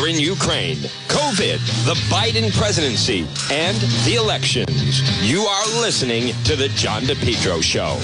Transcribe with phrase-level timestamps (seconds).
[0.00, 0.76] war in Ukraine,
[1.08, 5.00] COVID, the Biden presidency, and the elections.
[5.22, 7.98] You are listening to The John DePetro Show.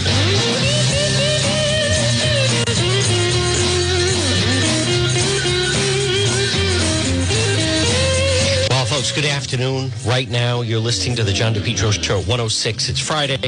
[8.71, 9.91] Well, folks, good afternoon.
[10.07, 12.89] Right now, you're listening to the John DePetro Show 106.
[12.89, 13.39] It's Friday.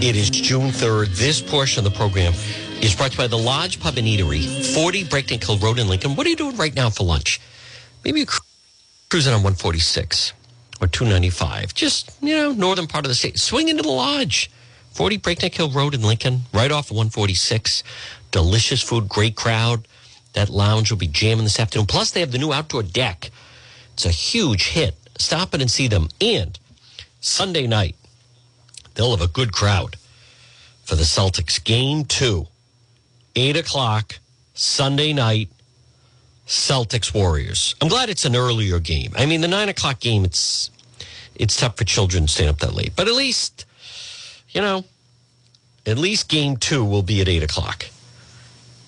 [0.00, 1.16] It is June 3rd.
[1.16, 2.32] This portion of the program
[2.80, 5.88] is brought to you by the Lodge Pub and Eatery, 40 Breakneck Hill Road in
[5.88, 6.14] Lincoln.
[6.16, 7.40] What are you doing right now for lunch?
[8.04, 8.28] Maybe you're
[9.08, 10.32] cruising on 146
[10.80, 13.38] or 295, just, you know, northern part of the state.
[13.38, 14.50] Swing into the Lodge,
[14.92, 17.84] 40 Breakneck Hill Road in Lincoln, right off of 146.
[18.30, 19.86] Delicious food, great crowd.
[20.32, 21.86] That lounge will be jamming this afternoon.
[21.86, 23.30] Plus, they have the new outdoor deck.
[23.92, 24.96] It's a huge hit.
[25.18, 26.08] Stop it and see them.
[26.20, 26.58] And
[27.20, 27.94] Sunday night,
[28.94, 29.96] they'll have a good crowd
[30.84, 31.62] for the Celtics.
[31.62, 32.48] Game two,
[33.36, 34.18] 8 o'clock,
[34.54, 35.48] Sunday night,
[36.46, 37.74] Celtics Warriors.
[37.80, 39.12] I'm glad it's an earlier game.
[39.16, 40.70] I mean, the 9 o'clock game, it's
[41.34, 42.92] it's tough for children to staying up that late.
[42.94, 43.64] But at least,
[44.50, 44.84] you know,
[45.86, 47.86] at least game two will be at 8 o'clock.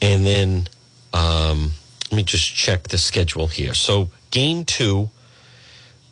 [0.03, 0.69] And then
[1.15, 1.73] um,
[2.11, 3.75] let me just check the schedule here.
[3.75, 5.11] So game two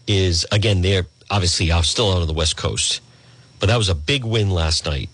[0.07, 3.01] is again they're obviously still out on the West Coast,
[3.61, 5.11] but that was a big win last night.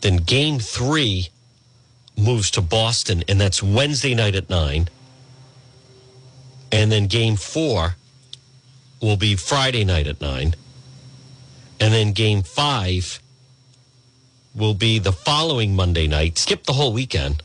[0.00, 1.28] Then game three
[2.16, 4.88] moves to Boston, and that's Wednesday night at nine.
[6.72, 7.96] And then game four
[9.00, 10.54] will be Friday night at nine.
[11.80, 13.20] And then game five
[14.54, 16.38] will be the following Monday night.
[16.38, 17.42] Skip the whole weekend.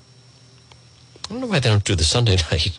[1.26, 2.78] I don't know why they don't do the Sunday night.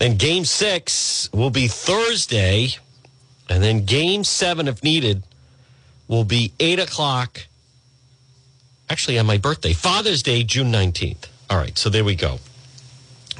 [0.00, 2.70] And game six will be Thursday.
[3.48, 5.22] And then game seven, if needed,
[6.08, 7.46] will be eight o'clock.
[8.90, 11.28] Actually, on my birthday, Father's Day, June 19th.
[11.48, 12.38] All right, so there we go.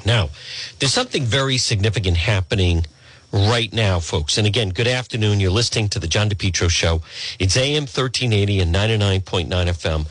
[0.05, 0.31] Now,
[0.79, 2.87] there's something very significant happening
[3.33, 4.37] right now, folks.
[4.39, 5.41] And again, good afternoon.
[5.41, 7.03] You're listening to the John DePetro Show.
[7.39, 10.07] It's AM 1380 and 99.9 FM.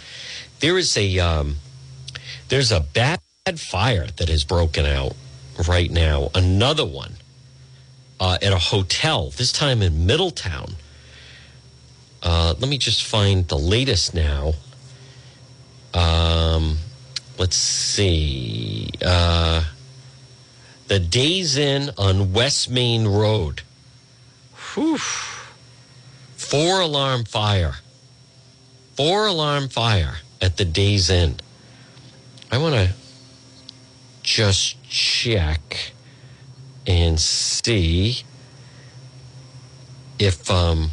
[0.59, 1.57] There is a um,
[2.49, 3.19] there's a bad
[3.55, 5.15] fire that has broken out
[5.67, 6.29] right now.
[6.35, 7.13] Another one
[8.19, 9.29] uh, at a hotel.
[9.31, 10.75] This time in Middletown.
[12.23, 14.53] Uh, let me just find the latest now.
[15.93, 16.77] Um,
[17.39, 18.91] let's see.
[19.03, 19.63] Uh,
[20.91, 23.61] the Days Inn on West Main Road.
[24.73, 24.97] Whew.
[26.35, 27.75] Four alarm fire.
[28.97, 31.37] Four alarm fire at the Days Inn.
[32.51, 32.89] I want to
[34.21, 35.93] just check
[36.85, 38.23] and see
[40.19, 40.89] if um,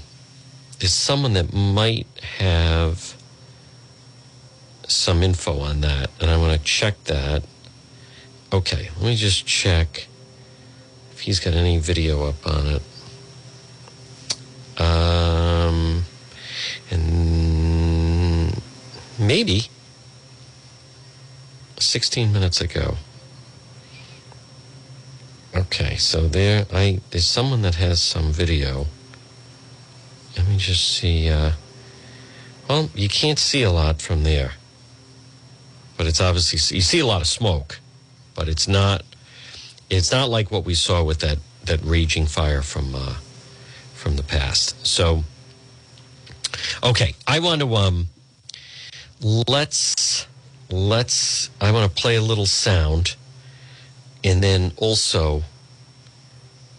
[0.78, 2.06] there's someone that might
[2.38, 3.16] have
[4.86, 7.42] some info on that, and I want to check that.
[8.50, 10.06] Okay, let me just check
[11.12, 12.82] if he's got any video up on it.
[14.80, 16.04] Um,
[16.90, 18.62] and
[19.18, 19.68] maybe
[21.78, 22.96] 16 minutes ago.
[25.54, 28.86] Okay, so there, I there's someone that has some video.
[30.36, 31.28] Let me just see.
[31.28, 31.52] Uh,
[32.68, 34.52] well, you can't see a lot from there,
[35.96, 37.80] but it's obviously you see a lot of smoke,
[38.38, 39.02] but it's not.
[39.90, 43.16] It's not like what we saw with that that raging fire from uh,
[43.94, 44.86] from the past.
[44.86, 45.24] So,
[46.84, 48.06] okay, I want to um,
[49.20, 50.28] let's
[50.70, 51.50] let's.
[51.60, 53.16] I want to play a little sound
[54.22, 55.42] and then also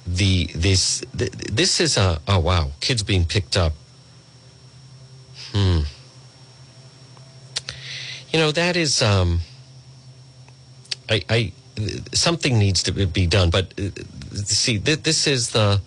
[0.08, 3.74] the this this is a oh wow kids being picked up
[5.54, 5.82] hmm
[8.32, 9.40] you know that is um
[11.10, 11.52] i i
[12.14, 13.90] something needs to be done but uh,
[14.34, 15.82] see this is the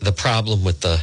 [0.00, 1.00] the problem with the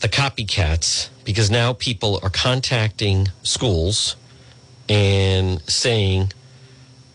[0.00, 4.16] the copycats because now people are contacting schools
[4.88, 6.32] and saying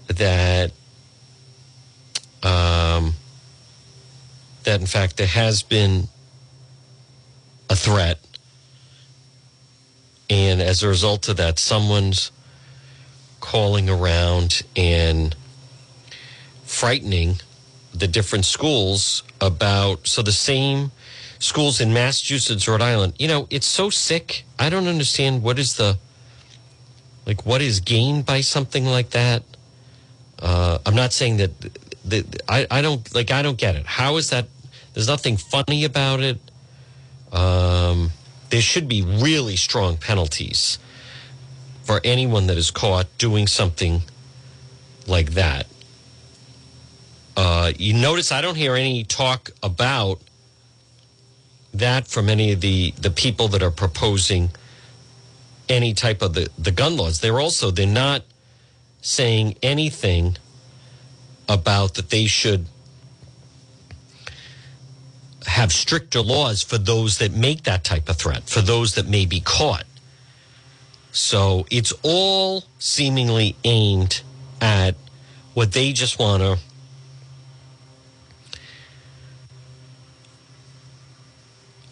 [0.07, 0.71] that
[2.43, 3.13] um,
[4.63, 6.07] that in fact there has been
[7.69, 8.19] a threat,
[10.29, 12.31] and as a result of that, someone's
[13.43, 15.35] calling around and
[16.63, 17.35] frightening
[17.93, 20.91] the different schools about so the same
[21.39, 23.13] schools in Massachusetts, Rhode Island.
[23.19, 24.45] You know, it's so sick.
[24.57, 25.97] I don't understand what is the
[27.25, 29.43] like what is gained by something like that.
[30.39, 31.51] Uh, I'm not saying that,
[32.05, 33.85] that I, I don't like I don't get it.
[33.85, 34.47] How is that?
[34.93, 36.39] There's nothing funny about it.
[37.33, 38.11] Um,
[38.51, 40.79] there should be really strong penalties
[41.83, 44.01] for anyone that is caught doing something
[45.07, 45.67] like that.
[47.35, 50.21] uh, you notice I don't hear any talk about
[51.73, 54.51] that from any of the, the people that are proposing
[55.67, 57.19] any type of the, the gun laws.
[57.21, 58.23] They're also, they're not
[59.01, 60.37] saying anything
[61.49, 62.67] about that they should
[65.47, 69.25] have stricter laws for those that make that type of threat, for those that may
[69.25, 69.85] be caught.
[71.13, 74.21] So it's all seemingly aimed
[74.59, 74.95] at
[75.53, 76.57] what they just want to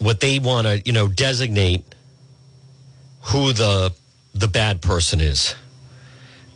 [0.00, 1.84] what they want to you know designate
[3.20, 3.92] who the
[4.34, 5.54] the bad person is.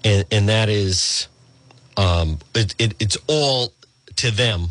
[0.05, 1.29] And and that is
[1.97, 3.73] um it, it it's all
[4.17, 4.71] to them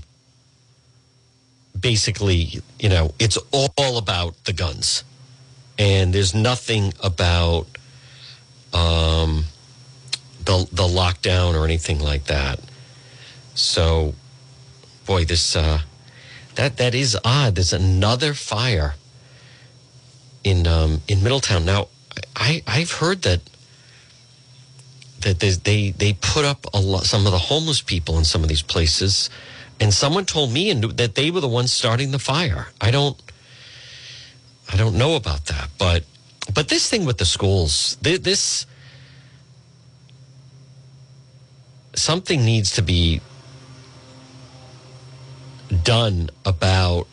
[1.79, 5.05] basically you know it's all about the guns.
[5.79, 7.67] And there's nothing about
[8.75, 9.45] um
[10.43, 12.59] the the lockdown or anything like that
[13.55, 14.13] so
[15.05, 15.79] boy this uh
[16.55, 17.55] that that is odd.
[17.55, 18.95] There's another fire
[20.43, 21.65] in um, in Middletown.
[21.65, 21.87] Now,
[22.35, 23.41] I I've heard that
[25.21, 28.49] that they they put up a lot some of the homeless people in some of
[28.49, 29.29] these places,
[29.79, 32.69] and someone told me that they were the ones starting the fire.
[32.81, 33.21] I don't
[34.71, 36.03] I don't know about that, but
[36.53, 38.65] but this thing with the schools, this
[41.95, 43.21] something needs to be
[45.83, 47.07] done about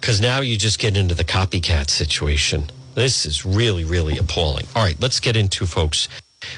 [0.00, 2.64] because now you just get into the copycat situation.
[2.94, 4.66] This is really, really appalling.
[4.74, 6.08] All right, let's get into folks.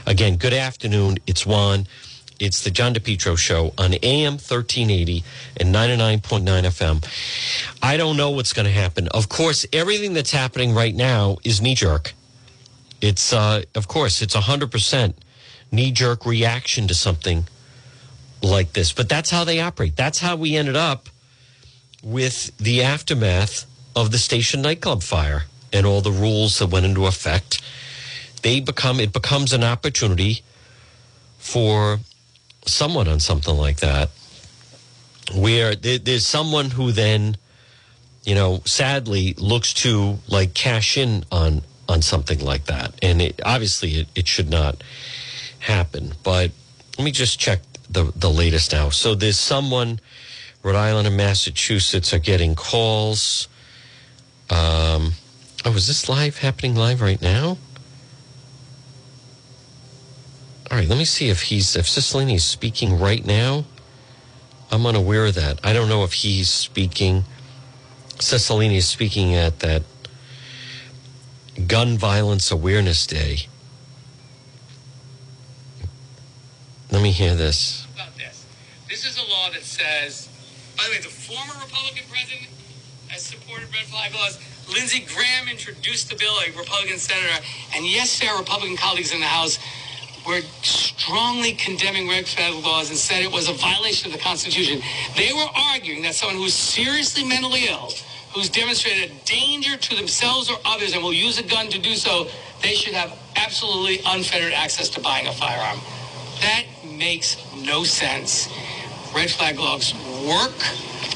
[0.07, 1.19] Again, good afternoon.
[1.27, 1.87] It's one.
[2.41, 5.23] It's the John DePetro show on AM 1380
[5.59, 7.77] and 99.9 FM.
[7.83, 9.09] I don't know what's going to happen.
[9.09, 12.15] Of course, everything that's happening right now is knee jerk.
[13.03, 15.15] It's, uh, of course, it's 100%
[15.71, 17.47] knee jerk reaction to something
[18.43, 18.91] like this.
[18.95, 19.95] But that's how they operate.
[19.95, 21.11] That's how we ended up
[22.03, 25.45] with the aftermath of the station nightclub fire
[25.75, 27.61] and all the rules that went into effect.
[28.41, 30.41] They become it becomes an opportunity
[31.39, 32.01] for
[32.67, 34.11] someone on something like that
[35.35, 37.37] where there's someone who then
[38.25, 43.41] you know sadly looks to like cash in on on something like that and it,
[43.45, 44.83] obviously it, it should not
[45.61, 46.51] happen but
[46.99, 47.61] let me just check
[47.91, 48.91] the the latest now.
[48.91, 50.01] So there's someone,
[50.63, 53.49] Rhode Island and Massachusetts are getting calls.
[54.49, 55.13] Um,
[55.65, 57.59] oh, is this live happening live right now?
[60.71, 63.65] All right, let me see if he's if Cicilline is speaking right now.
[64.71, 65.59] I'm unaware of that.
[65.65, 67.25] I don't know if he's speaking.
[68.19, 69.83] Cicilline is speaking at that
[71.67, 73.49] Gun Violence Awareness Day.
[76.93, 77.87] Let me hear this.
[77.95, 78.47] About this.
[78.89, 80.29] This is a law that says,
[80.77, 82.49] by the way, the former Republican president
[83.09, 84.39] has supported red flag laws.
[84.73, 87.45] Lindsey Graham introduced the bill, a Republican senator,
[87.75, 89.59] and yesterday our Republican colleagues in the House
[90.27, 94.81] were strongly condemning red flag laws and said it was a violation of the Constitution.
[95.17, 97.93] They were arguing that someone who's seriously mentally ill,
[98.35, 101.95] who's demonstrated a danger to themselves or others and will use a gun to do
[101.95, 102.29] so,
[102.63, 105.81] they should have absolutely unfettered access to buying a firearm.
[106.41, 108.49] That makes no sense.
[109.15, 109.95] Red flag laws
[110.27, 110.53] work.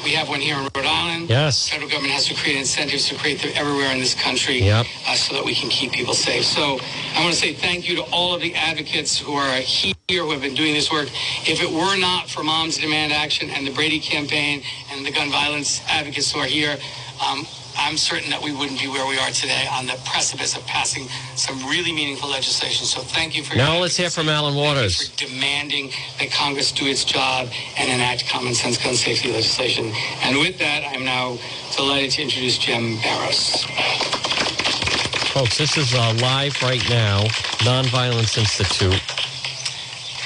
[0.05, 1.31] We have one here in Rhode Island.
[1.31, 1.69] Yes.
[1.69, 4.87] Federal government has to create incentives to create them everywhere in this country yep.
[5.07, 6.45] uh, so that we can keep people safe.
[6.45, 6.79] So
[7.15, 10.31] I want to say thank you to all of the advocates who are here, who
[10.31, 11.09] have been doing this work.
[11.49, 15.31] If it were not for Moms Demand Action and the Brady campaign and the gun
[15.31, 16.77] violence advocates who are here,
[17.27, 17.47] um,
[17.77, 21.07] I'm certain that we wouldn't be where we are today on the precipice of passing
[21.37, 22.87] some really meaningful legislation.
[22.87, 23.79] So thank you for now.
[23.79, 28.55] Let's hear from Alan Waters for demanding that Congress do its job and enact common
[28.55, 29.93] sense gun safety legislation.
[30.23, 31.39] And with that, I'm now
[31.77, 33.65] delighted to introduce Jim Barros.
[35.35, 37.25] Folks, this is uh, live right now.
[37.67, 39.03] Nonviolence Institute.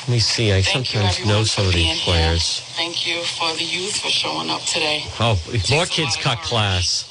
[0.02, 0.52] Let me see.
[0.52, 2.60] I Thank sometimes know some of these players.
[2.60, 2.74] Here.
[2.76, 5.04] Thank you for the youth for showing up today.
[5.18, 5.40] Oh,
[5.70, 7.07] more kids cut class.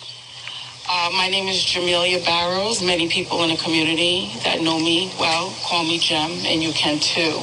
[0.90, 2.82] Uh, my name is Jamelia Barrows.
[2.82, 6.98] Many people in the community that know me well call me Jem, and you can
[7.00, 7.36] too.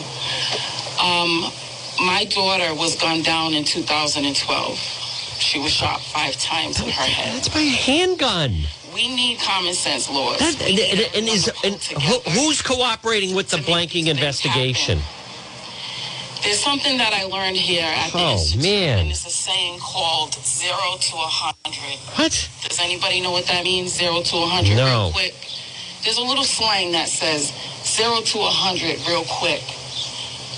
[0.96, 1.52] Um,
[2.00, 4.78] my daughter was gunned down in 2012.
[4.78, 7.34] She was shot five times in her head.
[7.36, 8.54] That's by a handgun.
[8.94, 10.38] We need common sense laws.
[10.38, 11.74] That, and, and, and is, and
[12.32, 15.00] who's cooperating with the blanking investigation?
[15.00, 15.23] Happen.
[16.44, 18.62] There's something that I learned here at the oh, Institute.
[18.62, 18.98] man.
[18.98, 21.98] And it's a saying called zero to a hundred.
[22.18, 22.32] What?
[22.68, 23.92] Does anybody know what that means?
[23.96, 24.84] Zero to a hundred no.
[24.86, 25.34] real quick.
[26.04, 27.48] There's a little slang that says
[27.82, 29.62] zero to a hundred real quick.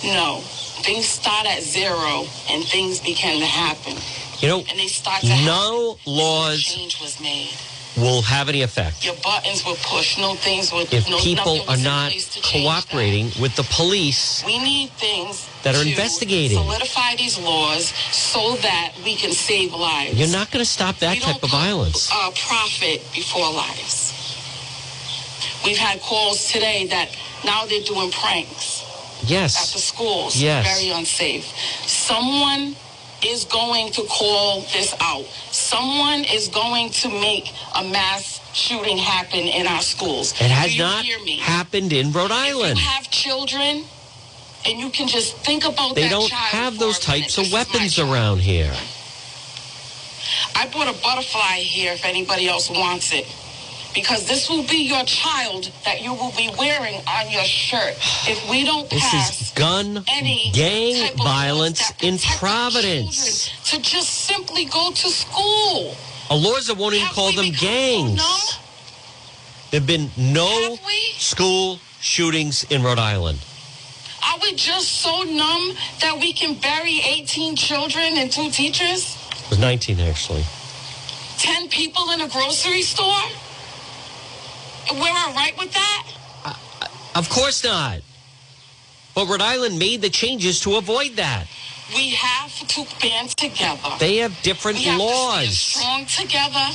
[0.02, 0.40] No.
[0.82, 3.94] things start at zero and things begin to happen.
[4.40, 6.12] You know, And they start to no happen.
[6.12, 7.54] laws Change was made.
[7.96, 10.18] Will have any effect Your buttons will push.
[10.18, 10.84] No things were.
[10.90, 12.44] if no, people are not change that.
[12.44, 14.44] cooperating with the police.
[14.44, 16.58] We need things That are to investigating.
[16.58, 20.14] Solidify these laws so that we can save lives.
[20.18, 22.10] You're not going to stop that We type of violence.
[22.12, 24.12] Uh, profit before lives.
[25.64, 27.08] We've had calls today that
[27.44, 28.84] now they're doing pranks
[29.24, 29.56] Yes.
[29.56, 30.36] at the schools.
[30.36, 30.66] Yes.
[30.78, 31.44] Very unsafe.
[31.86, 32.76] Someone
[33.24, 35.24] is going to call this out.
[35.66, 40.30] Someone is going to make a mass shooting happen in our schools.
[40.34, 42.78] It has not happened in Rhode Island.
[42.78, 43.84] If you have children,
[44.64, 48.72] and you can just think about They don't have those types of weapons around here.
[50.54, 53.26] I brought a butterfly here if anybody else wants it.
[53.96, 57.94] Because this will be your child that you will be wearing on your shirt.
[58.28, 63.48] If we don't This is gun any gang violence in Providence.
[63.70, 65.96] To just simply go to school.
[66.28, 68.58] A laws that won't even Have call them so gangs.
[69.70, 70.76] There have been no
[71.16, 73.38] school shootings in Rhode Island.
[74.28, 75.72] Are we just so numb
[76.02, 79.16] that we can bury 18 children and two teachers?
[79.44, 80.44] It was 19 actually.
[81.38, 83.22] 10 people in a grocery store?
[84.92, 86.06] We're all right with that?
[87.14, 88.00] Of course not.
[89.14, 91.46] But Rhode Island made the changes to avoid that.
[91.94, 93.90] We have to band together.
[93.98, 95.58] They have different we have to laws.
[95.58, 96.66] stay strong together.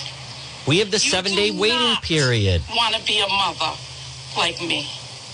[0.67, 2.61] We have the You seven day waiting period.
[2.75, 3.77] Want to be a mother
[4.37, 4.89] like me?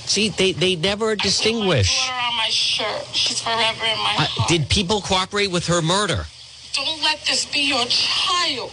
[0.05, 2.07] See, they, they never distinguish.
[2.07, 3.05] my on my shirt.
[3.13, 6.25] She's forever in my Uh, did people cooperate with her murder?
[6.73, 8.71] Don't let this be your child.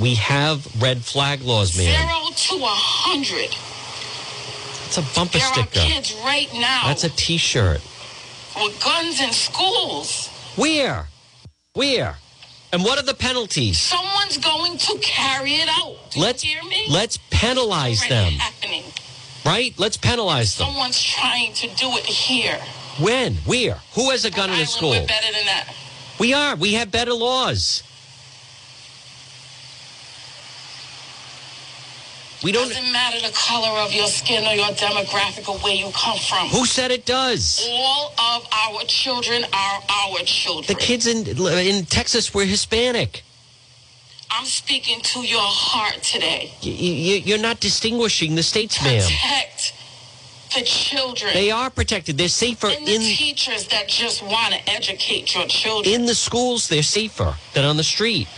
[0.00, 1.86] We have red flag laws, man.
[1.86, 3.50] Zero to a hundred.
[4.84, 5.80] That's a bumper There are sticker.
[5.80, 7.80] kids right now That's a t shirt.
[8.56, 10.28] with guns in schools.
[10.56, 11.08] Where?
[11.74, 12.16] Where?
[12.72, 13.78] And what are the penalties?
[13.78, 16.10] Someone's going to carry it out.
[16.10, 16.86] Do Let's you hear me?
[16.90, 18.84] let's penalize them, happening.
[19.44, 19.74] right?
[19.78, 20.66] Let's penalize them.
[20.68, 22.58] Someone's trying to do it here.
[23.00, 23.34] When?
[23.46, 23.78] Where?
[23.94, 24.90] Who has a gun in a Island, school?
[24.90, 25.74] We're better than that.
[26.18, 26.54] We are.
[26.56, 27.82] We have better laws.
[32.44, 32.68] We don't.
[32.68, 36.48] Doesn't matter the color of your skin or your demographic or where you come from.
[36.48, 37.66] Who said it does?
[37.70, 40.66] All of our children are our children.
[40.66, 43.22] The kids in in Texas were Hispanic.
[44.30, 46.52] I'm speaking to your heart today.
[46.62, 49.00] Y- y- you're not distinguishing the states, ma'am.
[49.00, 49.72] Protect
[50.54, 52.18] the children They are protected.
[52.18, 55.94] They're safer and the in teachers that just want to educate your children.
[55.94, 56.68] in the schools.
[56.68, 58.28] They're safer than on the street.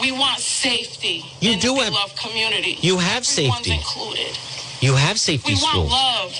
[0.00, 2.78] We want safety You do have- beloved community.
[2.80, 3.72] you have Everyone's safety.
[3.72, 4.38] included.
[4.80, 6.38] You have safety We want love.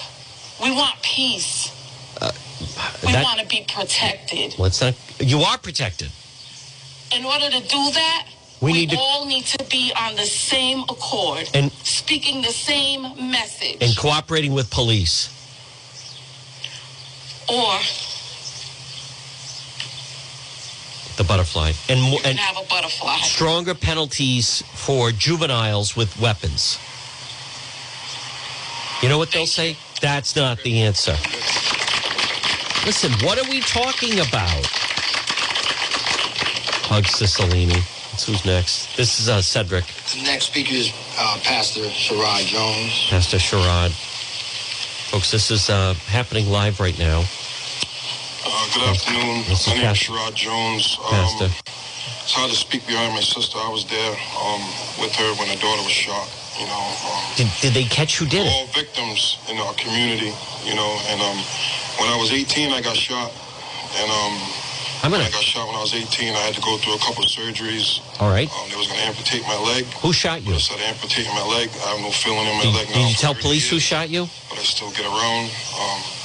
[0.60, 1.70] We want peace.
[2.20, 2.30] Uh,
[3.04, 4.54] we That- want to be protected.
[4.58, 4.94] Let's not.
[5.20, 6.10] You are protected.
[7.12, 8.26] In order to do that,
[8.60, 12.52] We we, need to- all need to be on the same accord And- speaking the
[12.52, 13.78] same message.
[13.80, 15.28] and cooperating with police.
[17.48, 17.78] or
[21.16, 23.16] The butterfly and you can and have a butterfly.
[23.18, 26.78] stronger penalties for juveniles with weapons.
[29.02, 29.76] You know what they'll say?
[30.00, 31.12] That's not the answer.
[32.86, 34.66] Listen, what are we talking about?
[36.88, 37.70] Hug Cicilline.
[38.10, 38.96] That's who's next.
[38.96, 43.06] This is uh, Cedric, The next speaker is uh, Pastor Sherrod Jones.
[43.08, 43.90] Pastor Sherrod.
[45.10, 47.22] Folks, this is uh, happening live right now.
[48.72, 49.44] Good afternoon.
[49.52, 50.96] Is My name is Sherrod Jones.
[51.04, 51.52] Um, Pastor.
[52.24, 53.60] it's hard to speak behind my sister.
[53.60, 54.64] I was there um,
[54.96, 56.24] with her when her daughter was shot.
[56.56, 58.48] You know, um, Did, did they catch who did it?
[58.48, 60.32] all victims in our community.
[60.64, 61.36] You know, and um,
[62.00, 63.28] when I was 18, I got shot,
[64.00, 64.40] and um,
[65.04, 65.28] I'm gonna.
[65.28, 67.28] I got shot when I was 18, I had to go through a couple of
[67.28, 68.00] surgeries.
[68.24, 68.48] All right.
[68.48, 69.84] Um, they was going to amputate my leg.
[70.00, 70.56] Who shot you?
[70.56, 73.20] Instead of amputating my leg, I have no feeling in my Did, leg did you
[73.20, 74.32] tell 30 police who shot you?
[74.48, 75.52] But I still get around.
[75.76, 76.21] Um,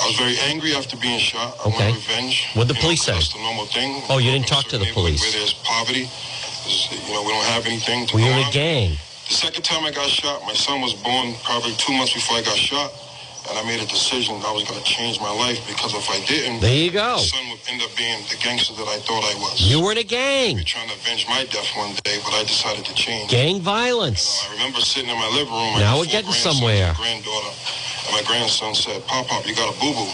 [0.00, 1.56] I was very angry after being shot.
[1.60, 1.70] I Okay.
[1.70, 2.46] wanted revenge.
[2.54, 3.12] What'd the You know, police say?
[3.12, 4.02] That's the normal thing.
[4.08, 5.20] Oh, you We didn't talk to the a certain neighborhood police.
[5.22, 6.08] Where there's poverty,
[6.66, 8.98] There's- you know, we don't have anything to Were you in a gang?
[9.28, 12.42] The second time I got shot, my son was born probably two months before I
[12.42, 12.92] got shot,
[13.48, 16.18] and I made a decision I was going to change my life because if I
[16.26, 17.16] didn't, There you go.
[17.16, 19.60] my son would end up being the gangster that I thought I was.
[19.60, 20.56] You were in a gang.
[20.56, 23.30] You're trying to avenge my death one day, but I decided to change.
[23.30, 24.42] Gang violence.
[24.48, 25.78] I remember sitting in my living room.
[25.78, 26.92] Now we're getting somewhere.
[26.96, 27.56] Granddaughter, and
[28.12, 30.08] my grandson said, "Pop, pop, you got a boo boo."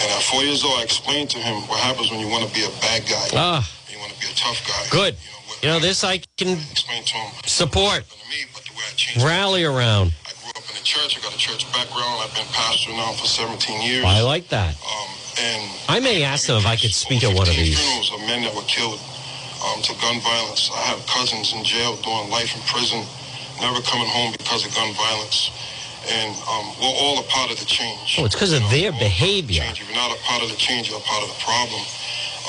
[0.00, 2.54] And at four years old, I explained to him what happens when you want to
[2.54, 3.28] be a bad guy.
[3.34, 4.86] Ah, you want to be a tough guy.
[4.90, 5.14] good.
[5.14, 7.32] You know, what- You know, this I can explain to him.
[7.46, 10.12] support, To me, but the way I changed rally around.
[10.26, 11.18] I grew up in a the church.
[11.18, 12.22] I got a church background.
[12.24, 14.04] I've been pastor now for 17 years.
[14.04, 14.74] I like that.
[14.80, 15.08] Um,
[15.38, 17.78] and I may ask them if I could speak at one of these.
[17.78, 19.00] Funerals of men that were killed
[19.66, 20.70] um, to gun violence.
[20.74, 23.04] I have cousins in jail doing life in prison,
[23.60, 25.50] never coming home because of gun violence.
[26.08, 28.16] And um, we're all a part of the change.
[28.18, 29.62] Oh, it's because of know, their we're all a part of the behavior.
[29.62, 29.80] change.
[29.82, 31.82] If you're not a part of the change, you're a part of the problem.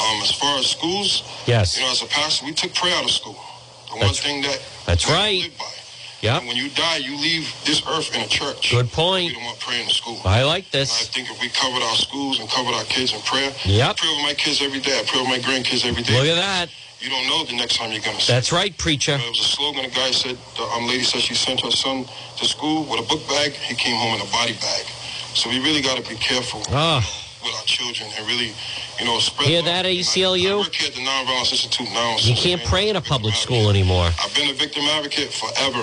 [0.01, 1.77] Um, as far as schools, Yes.
[1.77, 3.37] you know, as a pastor, we took prayer out of school.
[3.91, 5.43] The one thing that that's right.
[5.43, 5.65] live by.
[6.21, 6.43] Yep.
[6.45, 8.69] When you die, you leave this earth in a church.
[8.71, 9.29] Good point.
[9.29, 10.21] We don't want prayer in school.
[10.23, 13.21] I like And I think if we covered our schools and covered our kids in
[13.21, 13.89] prayer, Yep.
[13.89, 14.97] I pray with my kids every day.
[14.99, 16.13] I pray with my grandkids every day.
[16.13, 16.69] Look at that.
[17.01, 18.31] You don't know the next time you're going to see.
[18.31, 19.13] That's right, preacher.
[19.17, 19.85] It was a slogan.
[19.85, 22.05] A guy said, the um, lady said she sent her son
[22.37, 23.53] to school with a book bag.
[23.53, 24.85] He came home in a body bag.
[25.33, 27.01] So we really got to be careful Ah.
[27.43, 28.53] with our children and really,
[28.99, 29.47] you know, spread.
[29.49, 29.65] Hear love.
[29.65, 30.51] that, ACLU?
[30.51, 32.17] I, work here at the Nonviolence Institute now.
[32.19, 34.05] You can't pray in a public school anymore.
[34.21, 35.81] I've been a victim advocate forever,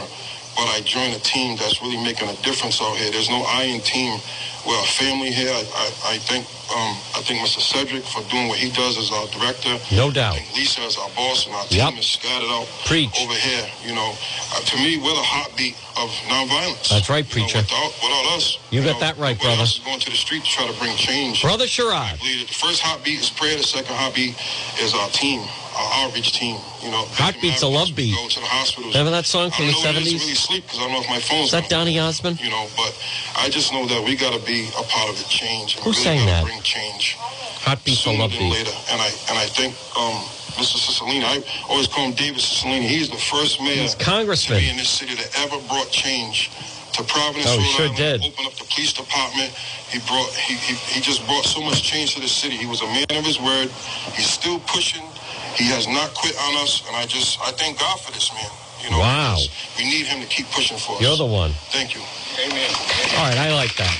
[0.54, 3.10] but I joined a team that's really making a difference out here.
[3.10, 4.20] There's no I in team.
[4.68, 5.48] We're a family here.
[5.48, 7.64] I, I, I thank um, I think Mr.
[7.64, 9.80] Cedric for doing what he does as our director.
[9.96, 10.34] No I doubt.
[10.37, 11.94] think Lisa as our boss and our team Yep.
[11.96, 13.08] is scattered out Preach.
[13.25, 13.64] over here.
[13.88, 14.12] You know,
[14.52, 16.92] uh, to me, we're the heartbeat of nonviolence.
[16.92, 17.64] That's right, You know, preacher.
[17.64, 19.62] without, without us, You got know, that right, brother.
[19.64, 21.40] is going to the street to try to bring change.
[21.40, 22.20] Brother Sherrod.
[22.20, 23.56] the first heartbeat is prayer.
[23.56, 24.37] The second heartbeat
[24.84, 25.40] is our team,
[25.78, 26.56] our outreach team.
[26.82, 28.14] You know, Heartbeat's a love beat.
[28.14, 28.94] Go to the hospitals.
[28.94, 30.20] Remember that song I from don't the know what it is to 70s?
[30.20, 31.68] really sleep because I don't know if my phone's Is that.
[31.70, 32.40] Donny Osmond?
[32.40, 32.92] You know, but
[33.38, 35.76] I just know that we got to be a part of the change.
[35.76, 36.44] And Who really sang that?
[36.44, 37.14] Bring change
[37.62, 38.50] Heartbeats a love beat.
[38.50, 38.75] later.
[38.90, 40.18] And I and I think um,
[40.58, 40.78] Mr.
[40.78, 42.82] Cicilline, I always call him David Cicilline.
[42.82, 44.58] He's the first mayor He's to congressman.
[44.61, 46.50] be in this city that ever brought change
[46.99, 47.47] to Providence.
[47.47, 48.19] Oh, he Rhode sure Island, did.
[48.26, 49.50] Opened up the police department.
[49.88, 52.57] He brought he, he he just brought so much change to the city.
[52.59, 53.71] He was a man of his word.
[54.19, 55.07] He's still pushing.
[55.55, 58.50] He has not quit on us, and I just I thank God for this man.
[58.83, 59.38] You know, Wow.
[59.78, 61.02] we need him to keep pushing for us.
[61.02, 61.50] You're the one.
[61.71, 62.02] Thank you.
[62.38, 62.71] Amen.
[63.19, 63.90] All right, I like that.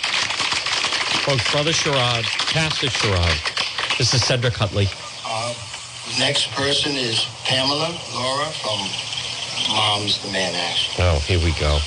[1.26, 3.99] Folks, Brother Sherrod, Pastor Sherrod.
[3.99, 4.87] This is Cedric Huntley.
[5.26, 5.52] Uh,
[6.18, 8.79] next person is Pamela Loria from
[9.75, 10.94] Moms Demand Action.
[11.05, 11.79] Oh, here we go.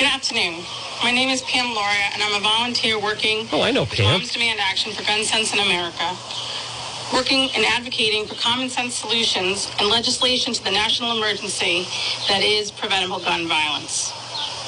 [0.00, 0.64] Good afternoon.
[1.04, 4.06] My name is Pam Loria, and I'm a volunteer working Oh, I know Pam.
[4.06, 6.16] Moms Demand Action for Gun Sense in America,
[7.12, 11.86] working and advocating for common sense solutions and legislation to the national emergency
[12.28, 14.10] that is preventable gun violence.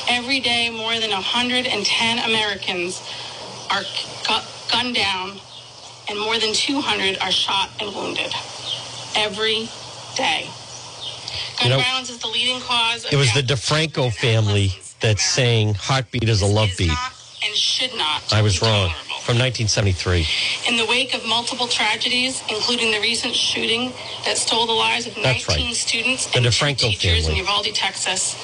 [0.06, 3.00] Every day, more than 110 Americans
[3.70, 3.84] are
[4.28, 5.40] gu- gunned down,
[6.10, 8.34] and more than 200 are shot and wounded.
[9.16, 9.70] Every
[10.14, 10.50] day.
[11.56, 13.06] Gun You know, violence is the leading cause.
[13.06, 16.70] Of It was the DeFranco family adolescents that in sang America Heartbeat is a love
[16.78, 16.90] beat.
[17.46, 18.90] and should not I was wrong.
[19.24, 20.26] From 1973.
[20.68, 23.92] In the wake of multiple tragedies, including the recent shooting
[24.24, 25.74] that stole the lives of 19 right.
[25.76, 27.40] students The and two DeFranco teachers family.
[27.40, 28.34] in Uvalde, Texas,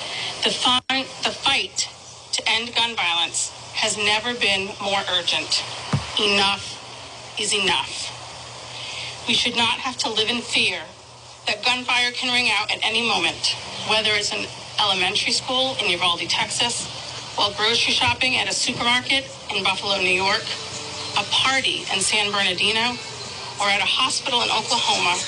[0.44, 0.80] the, fi-
[1.24, 1.88] the fight
[2.32, 5.64] to end gun violence has never been more urgent.
[6.20, 6.78] Enough
[7.40, 8.12] is enough.
[9.28, 10.80] We should not have to live in fear
[11.46, 13.56] that gunfire can ring out at any moment,
[13.88, 14.46] whether it's in
[14.80, 16.86] elementary school in Uvalde, Texas,
[17.36, 20.44] while grocery shopping at a supermarket in Buffalo, New York,
[21.18, 22.94] a party in San Bernardino,
[23.60, 25.18] or at a hospital in Oklahoma,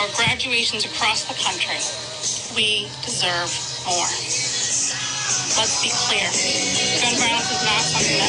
[0.00, 1.80] or graduations across the country.
[2.56, 3.52] We deserve
[3.88, 4.08] more.
[5.56, 6.28] Let's be clear.
[7.00, 8.25] Gun violence is not something that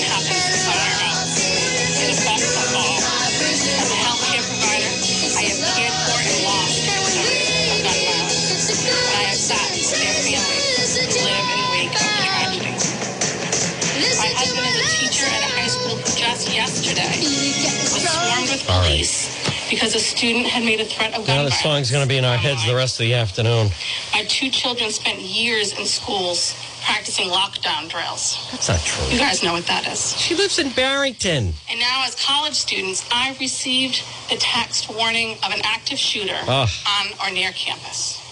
[19.69, 21.89] because a student had made a threat of gun Now, this violence.
[21.89, 23.69] song's going to be in our heads the rest of the afternoon.
[24.13, 28.37] My two children spent years in schools practicing lockdown drills.
[28.51, 29.07] That's not true.
[29.11, 30.15] You guys know what that is.
[30.17, 31.53] She lives in Barrington.
[31.69, 36.69] And now, as college students, I received the text warning of an active shooter Ugh.
[36.87, 38.23] on or near campus.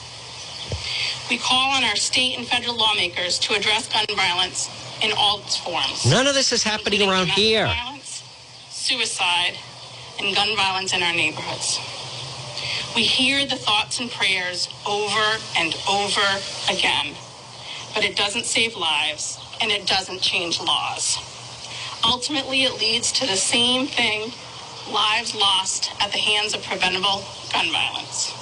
[1.29, 4.69] We call on our state and federal lawmakers to address gun violence
[5.01, 6.05] in all its forms.
[6.09, 7.65] None of this is happening around here.
[7.65, 8.23] Violence,
[8.69, 9.55] suicide,
[10.19, 11.79] and gun violence in our neighborhoods.
[12.95, 16.25] We hear the thoughts and prayers over and over
[16.69, 17.15] again,
[17.93, 21.17] but it doesn't save lives and it doesn't change laws.
[22.05, 24.31] Ultimately, it leads to the same thing
[24.91, 28.33] lives lost at the hands of preventable gun violence.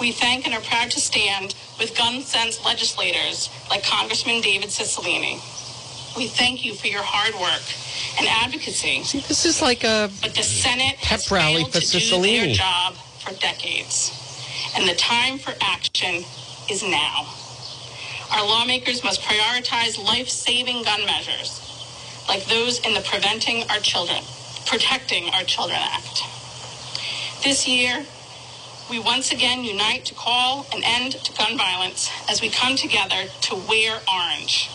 [0.00, 5.40] We thank and are proud to stand with gun sense legislators like Congressman David Cicilline.
[6.16, 7.62] We thank you for your hard work
[8.18, 10.10] and advocacy, See, this is like a.
[10.20, 14.12] but the Senate Pep has rally for to do their job for decades,
[14.76, 16.24] and the time for action
[16.70, 17.26] is now.
[18.30, 21.60] Our lawmakers must prioritize life-saving gun measures,
[22.28, 24.22] like those in the Preventing Our Children,
[24.66, 26.22] Protecting Our Children Act.
[27.42, 28.04] This year,
[28.90, 33.24] we once again unite to call an end to gun violence as we come together
[33.42, 34.68] to wear orange.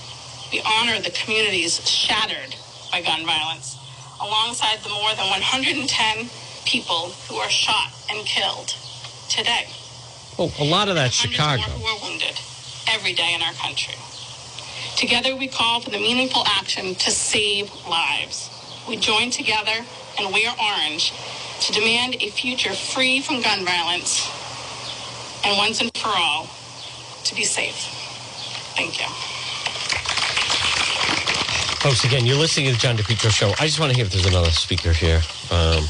[0.52, 2.56] We honor the communities shattered
[2.92, 3.78] by gun violence,
[4.22, 6.30] alongside the more than 110
[6.66, 8.76] people who are shot and killed
[9.30, 9.68] today.
[10.38, 11.62] Well, a lot of that's Hundreds Chicago.
[11.80, 12.40] more who are wounded
[12.90, 13.96] every day in our country.
[14.96, 18.50] Together, we call for the meaningful action to save lives.
[18.88, 19.86] We join together
[20.18, 21.12] and wear orange
[21.62, 24.30] to demand a future free from gun violence
[25.44, 26.50] and once and for all
[27.26, 27.76] to be safe.
[28.76, 29.37] Thank you.
[31.80, 33.50] Folks, again, you're listening to the John DePetro Show.
[33.60, 35.18] I just want to hear if there's another speaker here.
[35.52, 35.82] Um,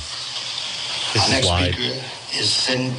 [1.13, 1.73] this Our is next live.
[1.73, 2.03] speaker
[2.35, 2.93] is Sin-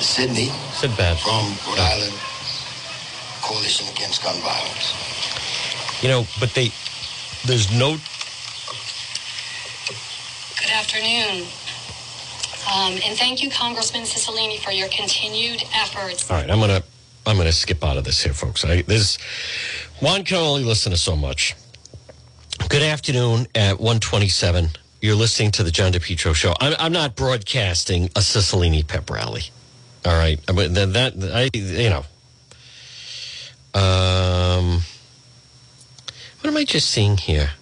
[0.00, 1.18] Sydney Sid Bad.
[1.18, 2.14] from Rhode Island
[3.42, 6.02] Coalition Against Gun Violence.
[6.02, 6.72] You know, but they,
[7.46, 7.96] there's no,
[10.60, 11.46] Good afternoon.
[12.74, 16.28] Um, and thank you, Congressman Cicilline, for your continued efforts.
[16.30, 16.82] all right, I'm going to,
[17.26, 18.64] I'm going to skip out of this here, folks.
[18.64, 19.16] I, this,
[20.00, 21.54] one can only listen to so much.
[22.68, 24.68] Good afternoon at 127.
[25.00, 26.52] You're listening to the John DePetro Show.
[26.60, 29.44] I'm, I'm not broadcasting a Cicilline pep rally.
[30.04, 30.38] All right.
[30.46, 32.04] I mean, that, that I, you know.
[33.72, 34.82] Um,
[36.40, 37.52] what am I just seeing here?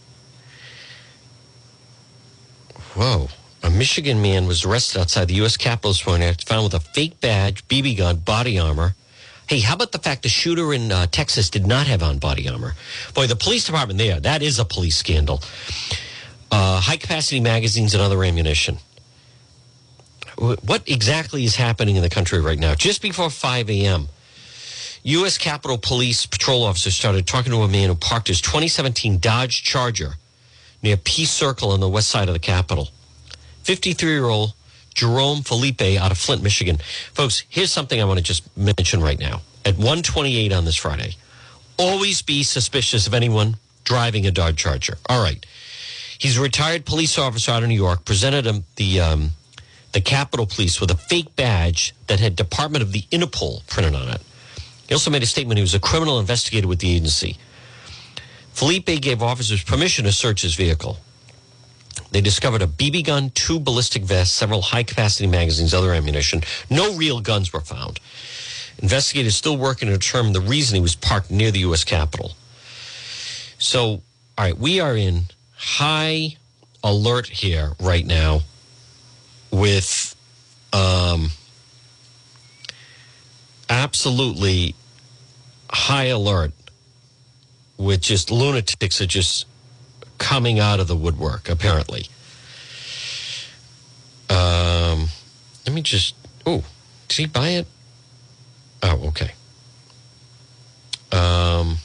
[2.95, 3.29] Whoa.
[3.63, 5.57] A Michigan man was arrested outside the U.S.
[5.57, 8.97] Capitol this morning found with a fake badge, BB gun, body armor.
[9.49, 12.49] Hey, how about the fact the shooter in uh, Texas did not have on body
[12.49, 12.75] armor?
[13.15, 15.41] Boy, the police department there, that is a police scandal.
[16.51, 18.79] Uh, high capacity magazines and other ammunition.
[20.37, 22.75] What exactly is happening in the country right now?
[22.75, 24.09] Just before 5 a.m.,
[25.05, 25.39] U.S.
[25.39, 30.15] Capitol Police patrol officers started talking to a man who parked his 2017 Dodge Charger
[30.83, 32.89] near Peace Circle on the west side of the Capitol.
[33.63, 34.55] 53 year old
[34.97, 36.79] Jerome Felipe out of Flint, Michigan.
[37.13, 39.43] Folks, here's something I want to just mention right now.
[39.65, 41.17] At 128 on this Friday,
[41.77, 44.97] always be suspicious of anyone driving a Dodge Charger.
[45.09, 45.45] All right.
[46.19, 49.31] He's a retired police officer out of New York, presented him the, um,
[49.93, 54.09] the Capitol Police with a fake badge that had Department of the Interpol printed on
[54.09, 54.23] it.
[54.89, 57.37] He also made a statement he was a criminal investigator with the agency.
[58.55, 60.97] Felipe gave officers permission to search his vehicle.
[62.11, 66.43] They discovered a BB gun, two ballistic vests, several high capacity magazines, other ammunition.
[66.71, 68.01] No real guns were found.
[68.79, 71.85] Investigators still working to determine the reason he was parked near the U.S.
[71.85, 72.33] Capitol.
[73.59, 74.01] So, all
[74.39, 76.37] right, we are in high
[76.85, 78.43] alert here right now
[79.51, 80.15] with
[80.73, 81.31] um,
[83.71, 84.75] absolutely
[85.71, 86.53] high alert
[87.79, 89.47] with just lunatics that just
[90.19, 92.09] coming out of the woodwork, apparently.
[94.29, 95.09] Um,
[95.67, 96.15] let me just.
[96.45, 96.65] Oh,
[97.09, 97.67] did he buy it?
[98.83, 99.33] Oh, okay.
[101.13, 101.79] Um,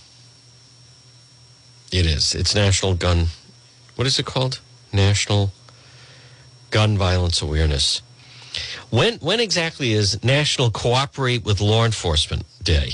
[1.91, 2.35] it is.
[2.35, 3.27] It's National Gun.
[3.95, 4.59] What is it called?
[4.91, 5.51] National
[6.69, 8.01] Gun Violence Awareness.
[8.89, 12.91] When when exactly is National Cooperate with Law Enforcement Day?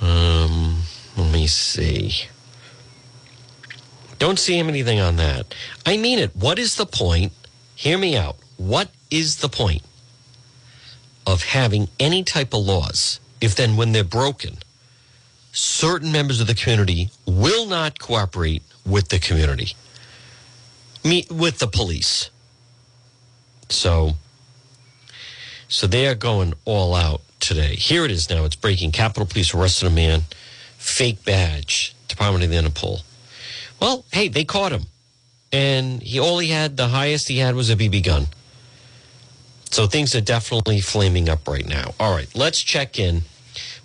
[0.00, 0.65] Um,
[1.36, 2.28] me see.
[4.18, 5.54] Don't see anything on that.
[5.84, 6.34] I mean it.
[6.34, 7.32] What is the point?
[7.74, 8.36] Hear me out.
[8.56, 9.82] What is the point
[11.26, 14.56] of having any type of laws if then when they're broken,
[15.52, 19.76] certain members of the community will not cooperate with the community,
[21.04, 22.30] me, with the police?
[23.68, 24.14] So,
[25.68, 27.74] so they are going all out today.
[27.74, 28.46] Here it is now.
[28.46, 28.92] It's breaking.
[28.92, 30.22] Capitol Police arrested a man,
[30.86, 33.02] fake badge, Department of the Interpol.
[33.80, 34.86] Well, hey, they caught him,
[35.52, 38.26] and he all he had, the highest he had was a BB gun.
[39.70, 41.94] So things are definitely flaming up right now.
[42.00, 43.22] All right, let's check in.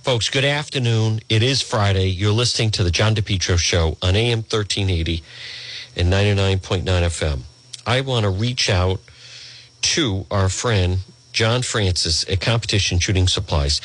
[0.03, 1.19] Folks, good afternoon.
[1.27, 2.07] It is Friday.
[2.07, 5.23] You're listening to the John DePetro Show on AM 1380
[5.95, 7.41] and 99.9 FM.
[7.85, 9.01] I want to reach out
[9.81, 10.99] to our friend
[11.31, 13.81] John Francis at Competition Shooting Supplies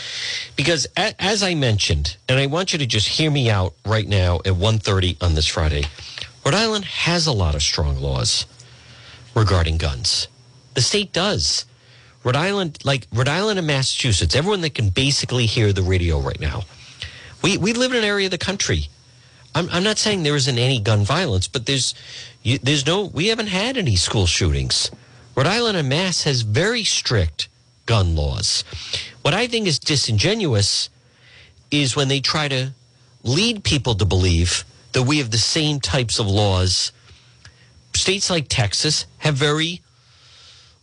[0.56, 4.36] because as I mentioned, and I want you to just hear me out right now
[4.44, 5.84] at 1:30 on this Friday.
[6.44, 8.46] Rhode Island has a lot of strong laws
[9.34, 10.28] regarding guns.
[10.74, 11.64] The state does.
[12.22, 16.40] Rhode Island, like Rhode Island and Massachusetts, everyone that can basically hear the radio right
[16.40, 16.64] now.
[17.42, 18.88] We we live in an area of the country.
[19.54, 21.94] I'm I'm not saying there isn't any gun violence, but there's
[22.42, 24.90] you, there's no we haven't had any school shootings.
[25.36, 27.48] Rhode Island and Mass has very strict
[27.84, 28.64] gun laws.
[29.20, 30.88] What I think is disingenuous
[31.70, 32.72] is when they try to
[33.22, 36.90] lead people to believe that we have the same types of laws.
[37.94, 39.82] States like Texas have very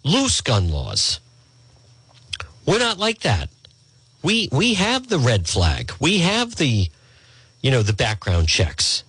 [0.03, 1.19] loose gun laws.
[2.67, 3.49] We're not like that.
[4.21, 5.91] We we have the red flag.
[5.99, 6.89] We have the
[7.61, 9.03] you know the background checks.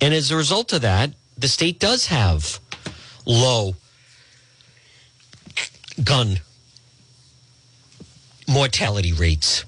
[0.00, 2.60] And as a result of that, the state does have
[3.24, 3.76] low
[6.02, 6.40] gun
[8.48, 9.64] mortality rates.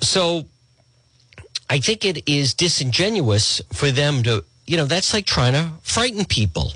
[0.00, 0.46] So
[1.68, 6.24] I think it is disingenuous for them to, you know, that's like trying to frighten
[6.24, 6.72] people.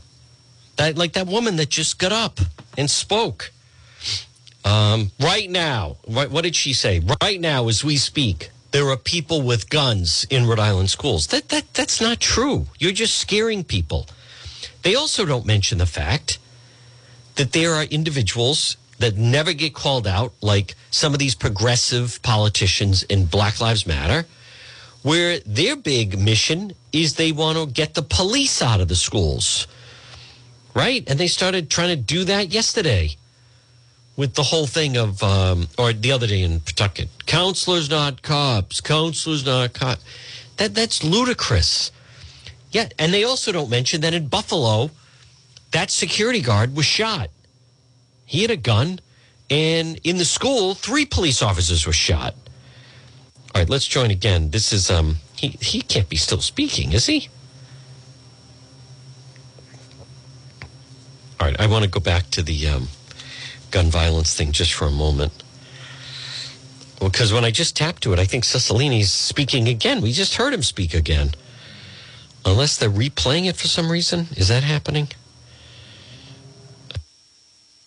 [0.77, 2.41] That, like that woman that just got up
[2.77, 3.53] and spoke.
[4.65, 7.03] Um, right now, what, what did she say?
[7.21, 11.27] Right now, as we speak, there are people with guns in Rhode Island schools.
[11.29, 12.67] That, that, that's not true.
[12.79, 14.07] You're just scaring people.
[14.83, 16.39] They also don't mention the fact
[17.37, 23.03] that there are individuals that never get called out, like some of these progressive politicians
[23.05, 24.27] in Black Lives Matter,
[25.03, 29.67] where their big mission is they want to get the police out of the schools.
[30.75, 31.09] Right?
[31.09, 33.17] And they started trying to do that yesterday
[34.17, 38.81] with the whole thing of, um, or the other day in Pawtucket, counselors not cops,
[38.81, 40.05] counselors not cops.
[40.59, 41.91] That, that's ludicrous.
[42.71, 44.91] Yeah, and they also don't mention that in Buffalo,
[45.73, 47.31] that security guard was shot.
[48.25, 49.01] He had a gun,
[49.51, 52.35] and in the school, three police officers were shot.
[53.55, 54.51] All right, let's join again.
[54.51, 57.29] This is um he he can't be still speaking, is he?
[61.41, 62.89] All right, I want to go back to the um,
[63.73, 65.43] gun violence thing just for a moment.
[67.01, 70.01] Because when I just tapped to it, I think Cicilline's speaking again.
[70.03, 71.33] We just heard him speak again.
[72.45, 74.29] Unless they're replaying it for some reason.
[74.37, 75.09] Is that happening?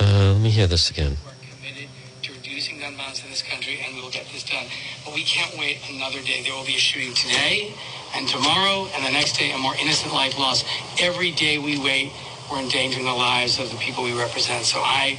[0.05, 1.17] Uh, let me hear this again.
[1.25, 1.89] We're committed
[2.21, 4.65] to reducing gun violence in this country, and we will get this done.
[5.03, 6.43] But we can't wait another day.
[6.43, 7.73] There will be a shooting today,
[8.13, 10.63] and tomorrow, and the next day, a more innocent life lost.
[11.01, 12.13] Every day we wait,
[12.51, 14.65] we're endangering the lives of the people we represent.
[14.65, 15.17] So I,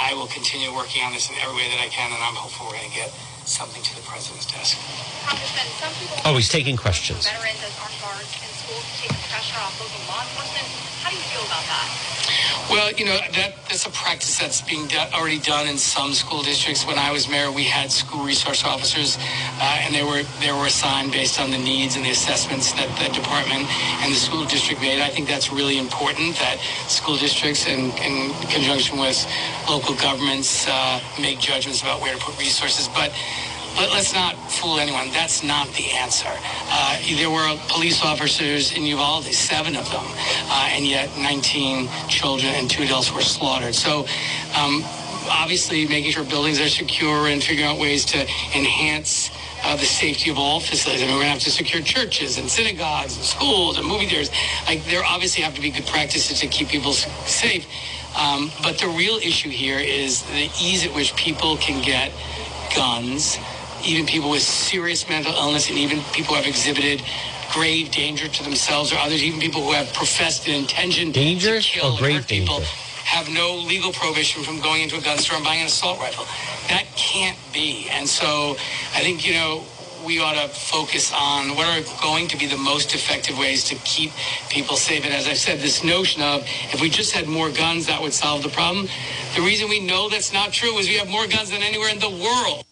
[0.00, 2.64] I will continue working on this in every way that I can, and I'm hopeful
[2.72, 3.10] we're going to get
[3.44, 4.80] something to the president's desk.
[5.28, 7.28] Congressman, some people Oh, he's taking questions.
[7.28, 8.48] veterans as armed guards in
[12.70, 16.42] Well, you know that that's a practice that's being do- already done in some school
[16.42, 16.86] districts.
[16.86, 19.18] When I was mayor, we had school resource officers,
[19.60, 22.88] uh, and they were they were assigned based on the needs and the assessments that
[22.98, 23.68] the department
[24.02, 25.00] and the school district made.
[25.00, 29.18] I think that's really important that school districts, in, in conjunction with
[29.68, 32.88] local governments, uh, make judgments about where to put resources.
[32.88, 33.12] But
[33.76, 35.08] let, us not fool anyone.
[35.12, 36.28] That's not the answer.
[36.30, 42.54] Uh, there were police officers in Uvalde, seven of them, uh, and yet 19 children
[42.54, 43.74] and two adults were slaughtered.
[43.74, 44.06] So,
[44.56, 44.82] um,
[45.30, 48.20] obviously, making sure buildings are secure and figuring out ways to
[48.54, 49.30] enhance.
[49.64, 51.02] Uh, the safety of all facilities.
[51.02, 54.06] I mean, we're going to have to secure churches and synagogues and schools and movie
[54.06, 54.30] theaters.
[54.68, 57.66] Like, there obviously have to be good practices to keep people safe.
[58.16, 62.12] Um, but the real issue here is the ease at which people can get
[62.74, 63.36] guns
[63.84, 67.02] even people with serious mental illness and even people who have exhibited
[67.52, 71.78] grave danger to themselves or others, even people who have professed an intention Dangerous to
[71.80, 72.72] kill or grave hurt people, danger?
[73.04, 76.24] have no legal prohibition from going into a gun store and buying an assault rifle.
[76.68, 77.88] That can't be.
[77.90, 78.56] And so
[78.94, 79.64] I think, you know,
[80.04, 83.74] we ought to focus on what are going to be the most effective ways to
[83.76, 84.12] keep
[84.48, 85.04] people safe.
[85.04, 88.12] And as I've said, this notion of if we just had more guns, that would
[88.12, 88.88] solve the problem.
[89.34, 91.98] The reason we know that's not true is we have more guns than anywhere in
[91.98, 92.64] the world.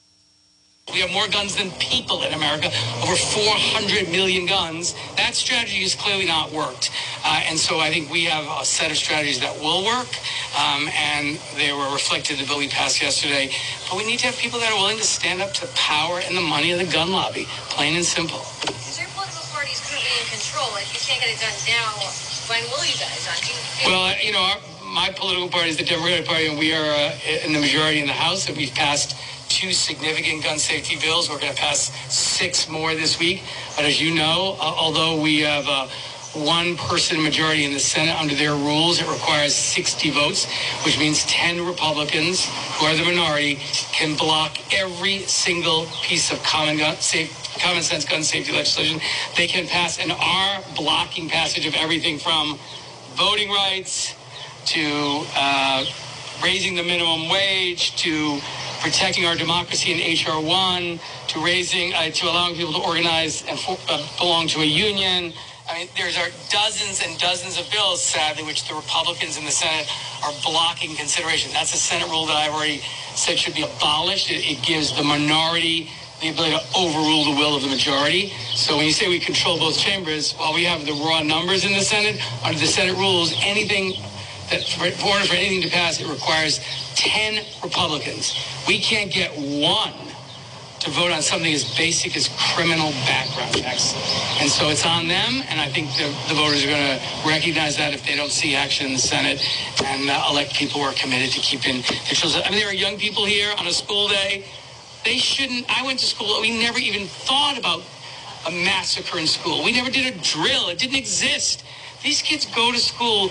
[0.93, 2.71] We have more guns than people in America,
[3.03, 4.95] over 400 million guns.
[5.17, 6.91] That strategy has clearly not worked.
[7.25, 10.07] Uh, and so I think we have a set of strategies that will work,
[10.55, 13.51] um, and they were reflected in the bill we passed yesterday.
[13.91, 16.37] But we need to have people that are willing to stand up to power and
[16.37, 18.47] the money of the gun lobby, plain and simple.
[18.63, 20.71] Because your political party is currently in control.
[20.79, 21.99] If you can't get it done now,
[22.47, 23.43] when will you get it done?
[23.43, 26.89] You Well, you know, our, my political party is the Democratic Party, and we are
[26.89, 29.19] uh, in the majority in the House, and we've passed
[29.49, 31.29] two significant gun safety bills.
[31.29, 33.43] We're going to pass six more this week.
[33.77, 35.89] But as you know, uh, although we have a
[36.39, 40.47] one-person majority in the Senate under their rules, it requires 60 votes,
[40.85, 43.57] which means 10 Republicans, who are the minority,
[43.93, 49.01] can block every single piece of common gun safe common sense gun safety legislation
[49.35, 52.59] they can pass and our blocking passage of everything from
[53.15, 54.15] voting rights
[54.67, 55.83] to uh,
[56.43, 58.39] raising the minimum wage to
[58.81, 63.59] protecting our democracy in HR one to raising uh, to allowing people to organize and
[63.59, 65.33] for, uh, belong to a union.
[65.69, 69.51] I mean, there's are dozens and dozens of bills, sadly, which the Republicans in the
[69.51, 69.91] Senate
[70.25, 71.53] are blocking consideration.
[71.53, 72.83] That's a Senate rule that I've already
[73.15, 74.31] said should be abolished.
[74.31, 78.33] It, it gives the minority the ability to overrule the will of the majority.
[78.55, 81.73] So when you say we control both chambers, while we have the raw numbers in
[81.73, 84.01] the Senate, under the Senate rules, anything
[84.51, 86.61] that for for anything to pass, it requires
[86.97, 88.35] 10 Republicans.
[88.67, 89.93] We can't get one
[90.81, 93.95] to vote on something as basic as criminal background checks.
[94.41, 97.77] And so it's on them, and I think the, the voters are going to recognize
[97.77, 99.41] that if they don't see action in the Senate
[99.85, 102.43] and uh, elect people who are committed to keeping their children.
[102.45, 104.45] I mean, there are young people here on a school day.
[105.05, 105.67] They shouldn't.
[105.69, 106.41] I went to school.
[106.41, 107.83] We never even thought about
[108.47, 109.65] a massacre in school.
[109.65, 110.69] We never did a drill.
[110.69, 111.65] It didn't exist.
[112.03, 113.31] These kids go to school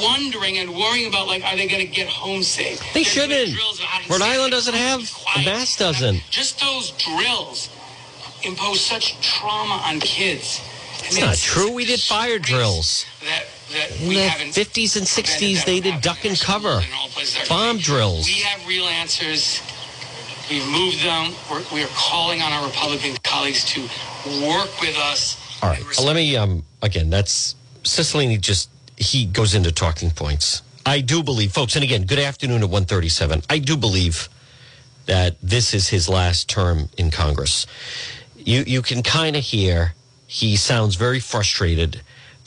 [0.00, 2.80] wondering and worrying about like, are they going to get home safe?
[2.94, 3.52] They They're shouldn't.
[3.52, 5.00] drills on how to Rhode Island doesn't have.
[5.44, 6.22] Mass doesn't.
[6.30, 7.68] Just those drills
[8.44, 10.60] impose such trauma on kids.
[11.04, 11.72] It's not true.
[11.72, 13.04] We did fire drills.
[13.24, 16.68] That, that In we the haven't 50s and 60s, prevented they did duck and cover.
[16.68, 17.48] in all places.
[17.48, 18.26] Bomb drills.
[18.26, 19.60] We have real answers.
[20.50, 21.32] We've moved them.
[21.50, 23.80] We're, we are calling on our Republican colleagues to
[24.46, 25.38] work with us.
[25.62, 25.82] All right.
[26.02, 27.10] Let me um again.
[27.10, 28.40] That's Cicilline.
[28.40, 28.68] Just
[29.02, 30.62] he goes into talking points.
[30.86, 33.42] I do believe, folks, and again, good afternoon at one thirty-seven.
[33.50, 34.28] I do believe
[35.06, 37.66] that this is his last term in Congress.
[38.36, 39.94] You you can kind of hear
[40.26, 42.00] he sounds very frustrated,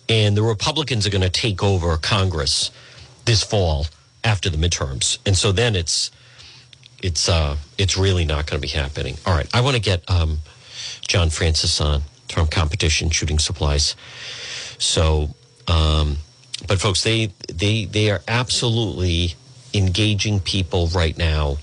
[0.10, 2.72] and the Republicans are going to take over Congress
[3.26, 3.88] this fall
[4.24, 6.12] after the midterms, and so then it's
[7.02, 9.18] it's uh it's really not going to be happening.
[9.26, 10.40] All right, I want to get um,
[11.08, 13.96] John Francis on from Competition Shooting Supplies.
[14.78, 15.30] So,
[15.68, 16.18] um,
[16.68, 19.36] but folks, they they they are absolutely
[19.74, 21.58] engaging people right now.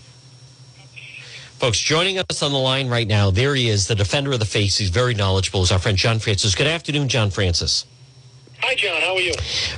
[1.58, 4.44] Folks, joining us on the line right now, there he is, the defender of the
[4.44, 4.78] face.
[4.78, 5.62] He's very knowledgeable.
[5.62, 6.54] Is our friend John Francis.
[6.54, 7.86] Good afternoon, John Francis.
[8.60, 9.00] Hi, John.
[9.00, 9.34] How are you?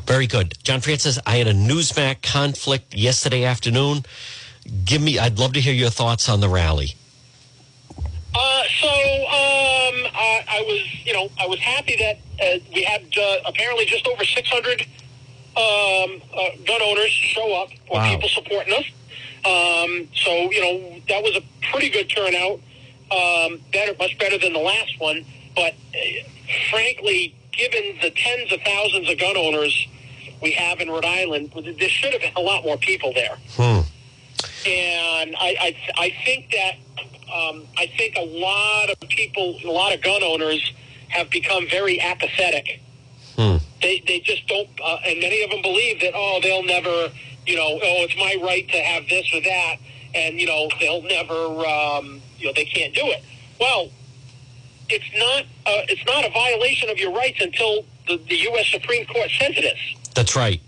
[0.06, 1.18] Very good, John Francis.
[1.26, 4.04] I had a Newsmax conflict yesterday afternoon.
[4.84, 5.18] Give me.
[5.18, 6.94] I'd love to hear your thoughts on the rally.
[8.34, 13.02] Uh, so um, I, I was, you know, I was happy that uh, we had
[13.16, 14.86] uh, apparently just over 600
[15.56, 18.10] um, uh, gun owners show up or Wow.
[18.14, 18.84] people supporting us.
[19.44, 22.60] Um, so you know that was a pretty good turnout.
[23.10, 25.24] Um, better, much better than the last one.
[25.54, 25.98] But uh,
[26.70, 29.86] frankly, given the tens of thousands of gun owners
[30.42, 33.36] we have in Rhode Island, there should have been a lot more people there.
[33.56, 33.80] Hmm.
[34.66, 36.74] and I, I, I think that
[37.32, 40.72] um, I think a lot of people, a lot of gun owners,
[41.08, 42.80] have become very apathetic.
[43.36, 43.56] Hmm.
[43.82, 47.10] They they just don't, uh, and many of them believe that oh they'll never,
[47.46, 49.76] you know, oh it's my right to have this or that,
[50.14, 53.22] and you know they'll never, um, you know, they can't do it.
[53.60, 53.90] Well,
[54.88, 58.68] it's not uh, it's not a violation of your rights until the, the U.S.
[58.68, 60.12] Supreme Court says it is.
[60.14, 60.60] That's right.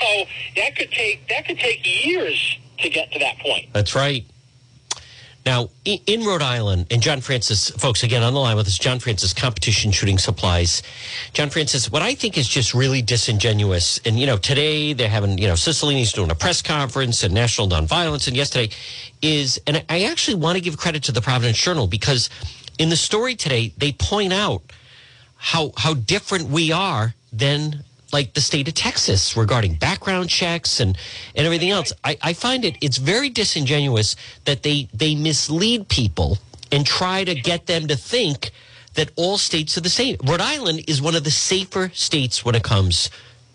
[0.00, 0.24] So
[0.56, 3.72] that could take that could take years to get to that point.
[3.72, 4.24] That's right.
[5.46, 8.98] Now, in Rhode Island, and John Francis, folks, again on the line with us, John
[8.98, 10.82] Francis, Competition Shooting Supplies.
[11.34, 15.36] John Francis, what I think is just really disingenuous, and you know, today they're having,
[15.36, 18.74] you know, Cicilline's doing a press conference and National Nonviolence, and yesterday
[19.20, 22.30] is, and I- actually want to give credit to the Providence Journal because
[22.78, 24.62] in the story today they point out
[25.36, 30.96] how how different we are than like the state of Texas regarding background checks and
[31.34, 31.92] and everything else.
[32.04, 36.38] I, I find it it's very disingenuous that they they mislead people
[36.72, 38.52] and try to get them to think
[38.94, 40.16] that all states are the same.
[40.24, 43.10] Rhode Island is one of the safer states when it comes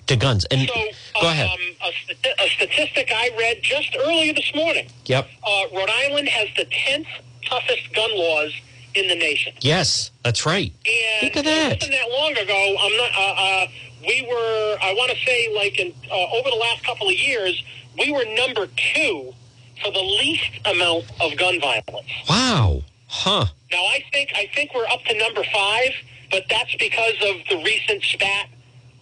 [0.08, 0.44] to guns.
[0.52, 0.76] And So,
[1.22, 1.48] go ahead.
[1.50, 5.26] Um, a, st- a statistic I read just earlier this morning: Yep.
[5.48, 7.08] uh, Rhode Island has the tenth
[7.46, 8.52] toughest gun laws
[8.96, 9.54] in the nation.
[9.62, 10.74] Yes, that's right.
[10.86, 11.74] And Think of that.
[11.80, 12.76] wasn't that long ago.
[12.84, 13.12] I'm not.
[13.16, 13.68] Uh, uh,
[14.02, 14.78] we were.
[14.82, 17.62] I want to say, like in uh, over the last couple of years,
[17.98, 19.34] we were number two
[19.84, 22.10] for the least amount of gun violence.
[22.30, 22.82] Wow.
[23.08, 23.46] Huh.
[23.72, 25.92] Now I think I think we're up to number five,
[26.32, 28.50] but that's because of the recent spat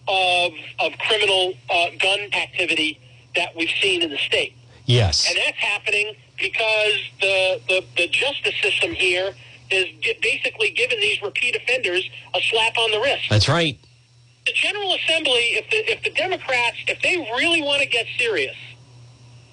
[0.06, 2.98] of of criminal uh, gun activity
[3.34, 4.54] that we've seen in the state,
[4.86, 5.28] Yes.
[5.28, 9.34] and that's happening because the the, the justice system here
[9.70, 9.86] is
[10.22, 13.24] basically giving these repeat offenders a slap on the wrist.
[13.28, 13.78] That's right.
[14.48, 18.56] The General Assembly, if the if the Democrats, if they really want to get serious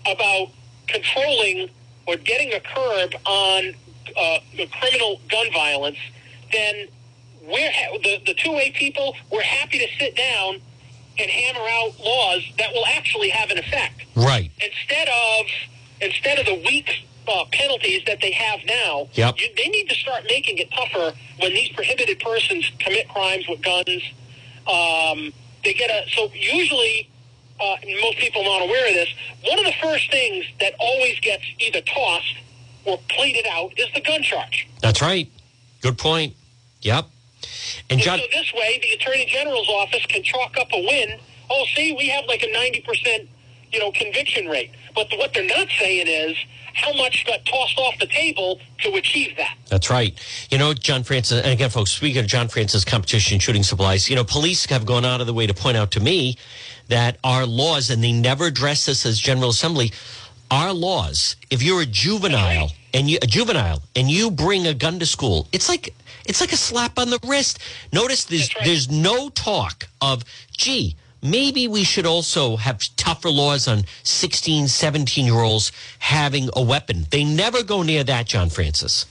[0.10, 0.52] about
[0.88, 1.70] controlling
[2.08, 3.74] or getting a curb on
[4.16, 5.98] uh, the criminal gun violence,
[6.54, 6.88] then
[7.44, 9.18] we're ha- the the two way people.
[9.30, 10.62] We're happy to sit down
[11.20, 14.50] and hammer out laws that will actually have an effect Right.
[14.64, 15.46] instead of
[16.00, 16.90] instead of the weak
[17.28, 19.10] uh, penalties that they have now.
[19.12, 19.42] Yep.
[19.42, 23.62] You, they need to start making it tougher when these prohibited persons commit crimes with
[23.62, 24.02] guns.
[24.68, 27.10] Um, they get a so usually.
[27.58, 29.08] Uh, most people not aware of this.
[29.46, 32.36] One of the first things that always gets either tossed
[32.84, 34.68] or pleaded out is the gun charge.
[34.82, 35.32] That's right.
[35.80, 36.36] Good point.
[36.82, 37.06] Yep.
[37.90, 41.18] And John, so this way, the attorney general's office can chalk up a win.
[41.50, 43.30] Oh, see, we have like a ninety percent,
[43.72, 44.72] you know, conviction rate.
[44.94, 46.36] But what they're not saying is
[46.76, 49.58] how much got tossed off the table to achieve that.
[49.70, 50.14] That's right.
[50.52, 54.16] You know, John Francis, and again, folks, speaking of John Francis competition shooting supplies, you
[54.16, 56.38] know, police have gone out of the way to point out to me
[56.90, 59.92] that our laws, and they never address this as General Assembly,
[60.52, 65.00] our laws, if you're a juvenile and you a juvenile and you bring a gun
[65.00, 65.94] to school, it's like
[66.26, 67.60] it's like a slap on the wrist.
[67.92, 68.66] Notice there's right.
[68.66, 70.96] there's no talk of gee,
[71.26, 77.06] maybe we should also have tougher laws on 16, 17 year olds having a weapon.
[77.10, 79.06] They never go near that, John Francis.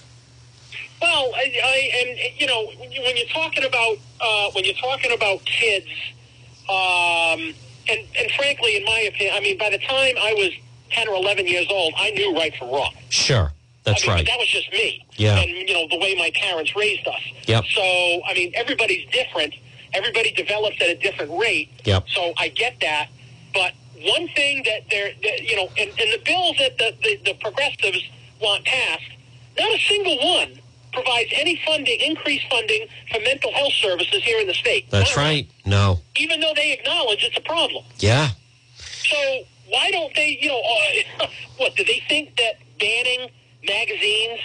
[1.03, 4.75] Well, I, I and you know when you- when you're talking about uh, when you're
[4.75, 5.87] talking about kids,
[6.69, 7.55] um,
[7.89, 10.51] and and frankly, in my opinion, I mean, by the time I was
[10.91, 12.95] ten or eleven years old, I knew right from wrong.
[13.11, 13.53] Sure.
[13.83, 14.27] That's I mean, right.
[14.27, 15.05] That was just me.
[15.17, 15.39] Yeah.
[15.39, 17.21] And you know the way my parents raised us.
[17.47, 17.65] Yep.
[17.75, 17.83] So
[18.27, 19.53] I mean, everybody's different.
[19.95, 21.71] Everybody develops at a different rate.
[21.85, 22.09] Yep.
[22.09, 23.09] So I get that,
[23.53, 27.33] but one thing that they're, that, you know, and, and the bills that the, the,
[27.33, 28.03] the progressives
[28.41, 29.11] want passed,
[29.57, 30.61] not a single one
[30.93, 34.91] provides any funding, increased funding for mental health services here in the state.
[34.91, 35.25] That's one.
[35.25, 35.51] right.
[35.65, 36.01] No.
[36.17, 37.85] Even though they acknowledge it's a problem.
[37.99, 38.29] Yeah.
[38.77, 40.63] So why don't they, you know,
[41.21, 41.27] uh,
[41.57, 43.31] what, do they think that banning
[43.67, 44.41] magazines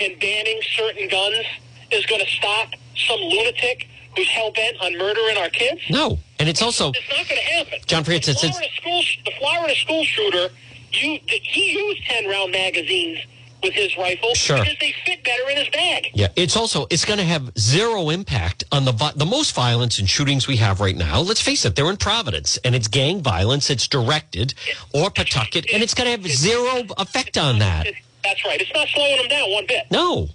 [0.00, 1.46] and banning certain guns
[1.90, 5.80] is going to stop some lunatic who's hell-bent on murdering our kids?
[5.90, 6.18] No.
[6.38, 7.78] And it's also It's not going to happen.
[7.86, 10.48] John the it's- Florida school, the Florida school shooter,
[10.92, 13.18] you, he used 10-round magazines
[13.62, 14.58] with his rifle Sure.
[14.58, 16.10] because they fit better in his bag.
[16.12, 20.08] Yeah, it's also it's going to have zero impact on the the most violence and
[20.08, 21.20] shootings we have right now.
[21.20, 23.70] Let's face it, they're in Providence, and it's gang violence.
[23.70, 24.52] It's directed
[24.92, 27.86] or Pawtucket, and it's going to have zero effect on that.
[28.22, 28.60] That's right.
[28.60, 29.86] It's not slowing them down one bit.
[29.90, 30.28] No.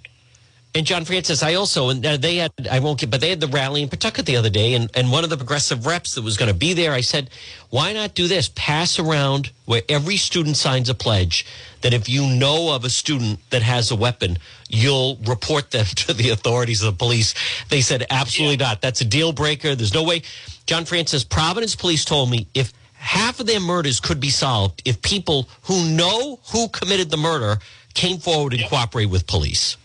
[0.72, 3.40] And John Francis, I also and uh, they had I won't get, but they had
[3.40, 6.22] the rally in Pawtucket the other day, and and one of the progressive reps that
[6.22, 7.30] was going to be there, I said,
[7.70, 8.50] why not do this?
[8.54, 11.44] Pass around where every student signs a pledge
[11.80, 16.12] that if you know of a student that has a weapon, you'll report them to
[16.12, 17.34] the authorities of the police.
[17.68, 18.80] They said, absolutely not.
[18.80, 19.74] That's a deal breaker.
[19.74, 20.22] There's no way.
[20.66, 25.00] John Francis, Providence Police told me if half of their murders could be solved if
[25.02, 27.58] people who know who committed the murder
[27.94, 29.76] came forward and cooperate with police.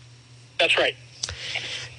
[0.59, 0.95] That's right.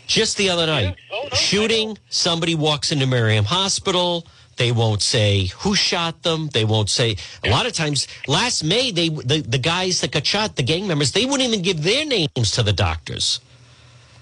[0.07, 4.27] Just the other night, Oh, no, shooting, somebody walks into Miriam Hospital.
[4.57, 6.49] They won't say who shot them.
[6.49, 7.17] They won't say.
[7.45, 10.87] A lot of times, last May, they the, the guys that got shot, the gang
[10.87, 13.41] members, they wouldn't even give their names to the doctors.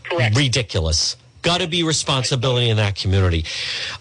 [0.05, 0.37] Correct.
[0.37, 1.17] Ridiculous.
[1.43, 3.45] Got to be responsibility in that community.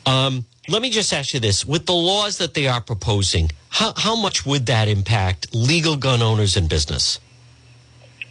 [0.05, 3.93] Um, let me just ask you this: with the laws that they are proposing, how,
[3.95, 7.19] how much would that impact legal gun owners and business?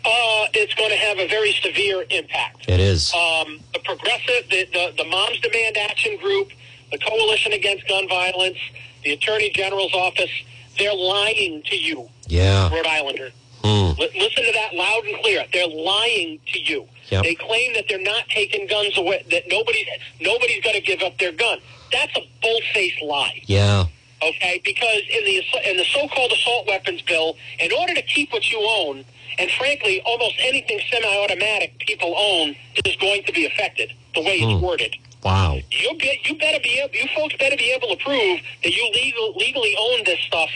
[0.05, 2.69] Uh, it's going to have a very severe impact.
[2.69, 3.13] It is.
[3.15, 6.51] um, the progressive, the, the, the Moms Demand Action Group,
[6.91, 8.59] the Coalition Against Gun Violence,
[9.05, 10.31] the Attorney General's office,
[10.79, 12.69] they're lying to you, yeah.
[12.71, 13.31] Rhode Islander.
[13.63, 13.93] Hmm.
[14.01, 15.45] Li- listen to that loud and clear.
[15.53, 16.89] They're lying to you.
[17.11, 17.23] Yep.
[17.25, 19.87] They claim that they're not taking guns away, that nobody's,
[20.21, 21.59] nobody's going to give up their gun.
[21.93, 23.85] That's a bull-faced lie Yeah.
[24.23, 24.61] okay?
[24.65, 28.59] Because in the in the so-called assault weapons bill, in order to keep what you
[28.67, 29.05] own,
[29.39, 32.55] and frankly, almost anything semi-automatic people own
[32.85, 34.65] is going to be affected the way it's hmm.
[34.65, 34.97] worded.
[35.25, 35.61] Wow.
[35.71, 38.91] You be, you better be able, you folks better be able to prove that you
[38.95, 40.51] legal, legally own this stuff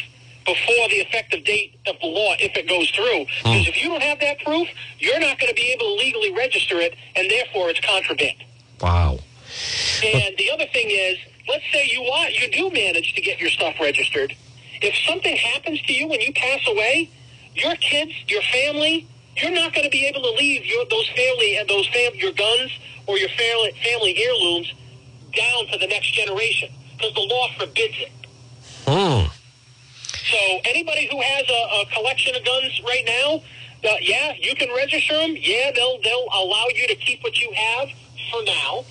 [0.45, 3.27] before the effective date of the law, if it goes through.
[3.43, 3.53] Hmm.
[3.53, 4.69] Because if you don't have that proof,
[4.99, 8.37] you're not going to be able to legally register it, and therefore it's contraband.
[8.81, 9.19] Wow.
[10.05, 11.19] And the other thing is,
[11.49, 14.35] let's say you are, you do manage to get your stuff registered.
[14.83, 17.11] If something happens to you when you pass away,
[17.57, 21.57] your kids, your family, you're not going to be able to leave your those family
[21.59, 22.71] and those fam, your guns
[23.07, 24.73] or your family family heirlooms
[25.35, 28.13] down to the next generation because the law forbids it.
[28.87, 29.29] Hmm.
[30.31, 33.43] So anybody who has a, a collection of guns right now,
[33.89, 35.37] uh, yeah, you can register them.
[35.39, 37.89] Yeah, they'll they'll allow you to keep what you have
[38.31, 38.85] for now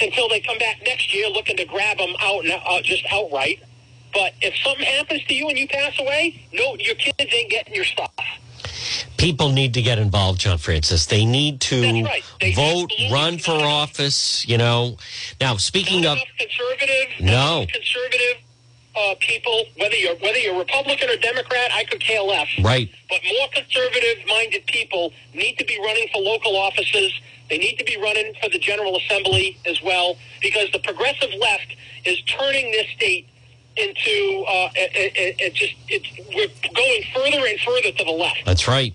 [0.00, 3.62] until they come back next year looking to grab them out uh, just outright.
[4.12, 7.74] But if something happens to you and you pass away, no, your kids ain't getting
[7.74, 8.12] your stuff.
[9.16, 11.06] People need to get involved, John Francis.
[11.06, 12.24] They need to right.
[12.40, 14.46] They vote, run for office.
[14.46, 14.96] You know.
[15.40, 17.20] Now, speaking Not of, conservative.
[17.20, 17.66] No.
[17.72, 18.42] Conservative
[18.96, 22.48] uh, people, whether you're whether you're Republican or Democrat, I could care less.
[22.60, 22.90] Right.
[23.08, 27.12] But more conservative-minded people need to be running for local offices.
[27.48, 31.76] They need to be running for the General Assembly as well, because the progressive left
[32.04, 33.28] is turning this state
[33.76, 38.44] into uh, it, it, it just it's we're going further and further to the left.
[38.44, 38.94] That's right.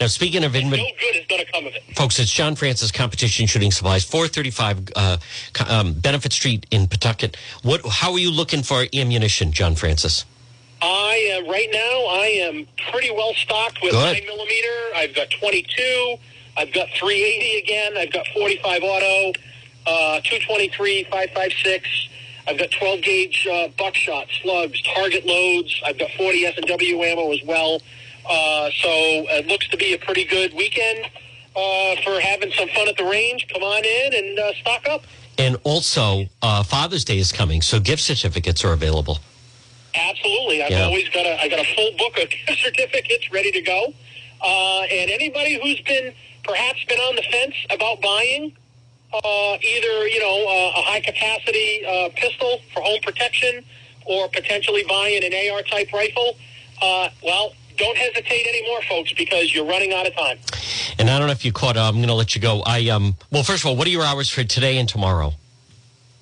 [0.00, 0.80] Now, speaking of No good
[1.14, 1.82] is going to come of it.
[1.94, 5.16] Folks, it's John Francis Competition Shooting Supplies, 435 uh,
[5.68, 7.36] um, Benefit Street in Pawtucket.
[7.62, 7.86] What?
[7.86, 10.24] How are you looking for ammunition, John Francis?
[10.80, 11.78] I am right now.
[11.78, 14.14] I am pretty well stocked with Good.
[14.14, 14.96] nine millimeter.
[14.96, 16.16] I've got 22.
[16.56, 17.96] I've got 380 again.
[17.96, 19.28] I've got 45 auto,
[19.86, 22.08] uh, 223, 556.
[22.46, 25.80] I've got 12 gauge uh, buckshot, slugs, target loads.
[25.86, 27.80] I've got 40 S and W ammo as well.
[28.28, 28.88] Uh, so
[29.30, 31.06] it looks to be a pretty good weekend
[31.56, 33.46] uh, for having some fun at the range.
[33.52, 35.04] Come on in and uh, stock up.
[35.38, 39.18] And also, uh, Father's Day is coming, so gift certificates are available.
[39.94, 40.62] Absolutely.
[40.62, 40.84] I've Yeah.
[40.84, 43.92] always got a I got a full book of gift certificates ready to go.
[44.40, 46.12] Uh, and anybody who's been
[46.44, 48.52] perhaps been on the fence about buying
[49.12, 53.64] uh, either you know uh, a high capacity uh, pistol for home protection
[54.06, 56.36] or potentially buying an AR type rifle,
[56.80, 60.38] uh, well, don't hesitate anymore, folks, because you're running out of time.
[60.98, 61.76] And I don't know if you caught.
[61.76, 62.62] I'm going to let you go.
[62.66, 63.14] I um.
[63.30, 65.34] Well, first of all, what are your hours for today and tomorrow?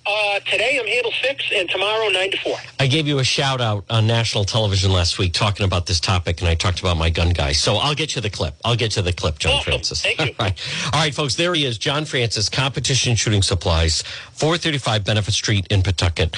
[0.07, 2.57] Uh, today I'm handle six, and tomorrow nine to four.
[2.81, 6.41] I gave you a shout out on national television last week talking about this topic,
[6.41, 7.53] and I talked about my gun guy.
[7.53, 8.55] So I'll get you the clip.
[8.65, 9.65] I'll get you the clip, John Awesome.
[9.65, 10.03] Francis.
[10.03, 10.27] Thank you.
[10.27, 10.61] All right.
[10.93, 15.83] All right, folks, there he is, John Francis, Competition Shooting Supplies, 435 Benefit Street in
[15.83, 16.35] Pawtucket.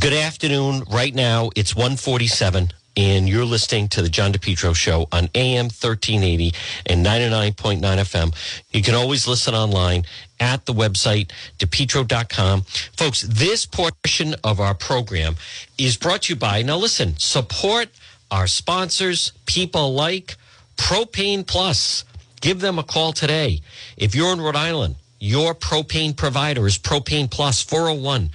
[0.00, 0.82] Good afternoon.
[0.90, 2.72] Right now, it's 147.
[2.96, 6.52] And you're listening to the John DePetro Show on AM 1380
[6.84, 8.34] and 99.9 FM.
[8.70, 10.04] You can always listen online
[10.38, 12.62] at the website, depetro.com.
[12.96, 15.36] Folks, this portion of our program
[15.78, 17.88] is brought to you by, now listen, support
[18.30, 20.36] our sponsors, people like
[20.76, 22.04] Propane Plus.
[22.40, 23.60] Give them a call today.
[23.96, 28.30] If you're in Rhode Island, your propane provider is Propane Plus 401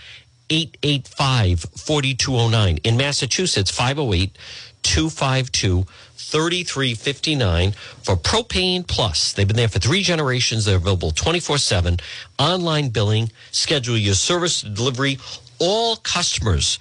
[0.50, 2.78] 885 4209.
[2.84, 4.38] In Massachusetts, 508
[4.84, 5.86] 252
[6.16, 7.72] 3359
[8.04, 9.32] for Propane Plus.
[9.34, 10.66] They've been there for three generations.
[10.66, 11.98] They're available 24 7,
[12.38, 15.20] online billing, schedule your service delivery.
[15.60, 16.80] All customers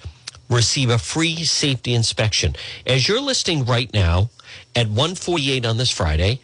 [0.49, 2.55] receive a free safety inspection.
[2.85, 4.29] As you're listening right now
[4.75, 6.39] at 148 on this Friday,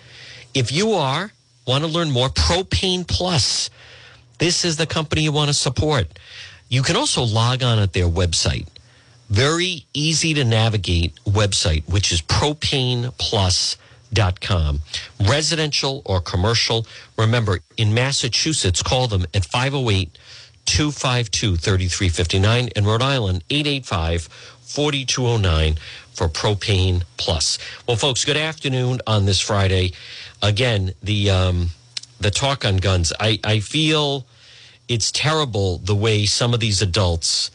[0.54, 1.32] if you are
[1.68, 3.70] want to learn more Propane Plus,
[4.40, 6.08] this is the company you want to support.
[6.70, 8.68] You can also log on at their website.
[9.30, 14.82] Very easy to navigate website, which is propaneplus.com.
[15.28, 16.86] Residential or commercial.
[17.18, 20.18] Remember, in Massachusetts, call them at 508
[20.66, 22.68] 252 3359.
[22.76, 24.24] In Rhode Island, 885
[24.61, 25.78] 4209
[26.14, 27.57] for Propane Plus.
[27.88, 29.93] Well, folks, good afternoon on this Friday.
[30.41, 31.70] Again, the um,
[32.20, 33.14] the talk on guns.
[33.20, 34.26] I, I feel
[34.88, 37.52] it's terrible the way some of these adults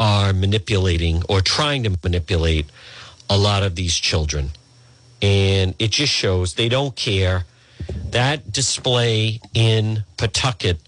[0.00, 2.66] are manipulating or trying to manipulate
[3.30, 4.50] a lot of these children.
[5.20, 7.44] And it just shows they don't care.
[8.10, 10.78] That display in Pawtucket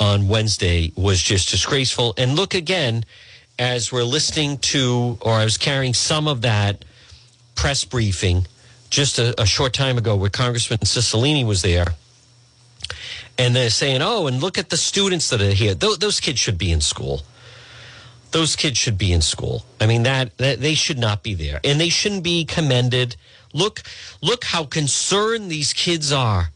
[0.00, 2.14] on Wednesday was just disgraceful.
[2.18, 3.04] And look again,
[3.58, 6.84] as we're listening to, or I was carrying some of that
[7.54, 8.46] press briefing
[8.90, 11.86] just a, a short time ago where Congressman Cicilline was there.
[13.38, 15.72] And they're saying, oh, and look at the students that are here.
[15.74, 17.22] Those, those kids should be in school.
[18.32, 19.64] Those kids should be in school.
[19.80, 21.60] I mean, that, that they should not be there.
[21.62, 23.16] And they shouldn't be commended.
[23.54, 23.82] Look,
[24.20, 26.50] look how concerned these kids are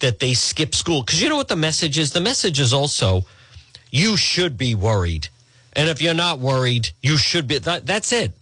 [0.00, 1.02] that they skip school.
[1.02, 2.12] Because you know what the message is?
[2.12, 3.24] The message is also,
[3.90, 5.28] you should be worried.
[5.74, 7.58] And if you're not worried, you should be.
[7.58, 8.32] That, that's it.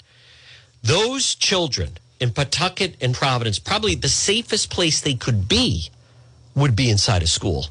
[0.83, 5.91] Those children in Pawtucket and Providence, probably the safest place they could be
[6.55, 7.67] would be inside a school.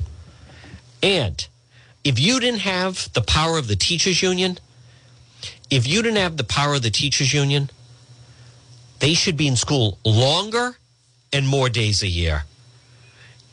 [1.04, 1.48] And
[2.04, 4.58] if you didn't have the power of the teachers union,
[5.70, 7.70] if you didn't have the power of the teachers union,
[9.00, 10.78] they should be in school longer
[11.34, 12.44] and more days a year.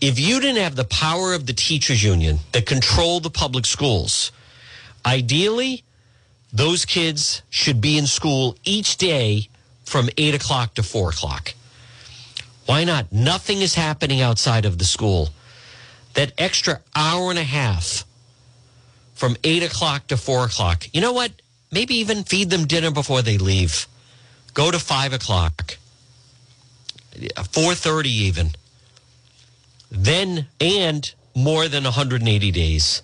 [0.00, 4.30] If you didn't have the power of the teachers union that control the public schools,
[5.04, 5.82] ideally,
[6.52, 9.48] those kids should be in school each day
[9.84, 11.54] from 8 o'clock to 4 o'clock.
[12.68, 13.10] Why not?
[13.10, 15.30] Nothing is happening outside of the school.
[16.12, 18.04] That extra hour and a half
[19.14, 21.32] from 8 o'clock to 4 o'clock, you know what?
[21.72, 23.86] Maybe even feed them dinner before they leave.
[24.52, 25.78] Go to 5 o'clock,
[27.16, 28.50] 4.30 even.
[29.90, 33.02] Then, and more than 180 days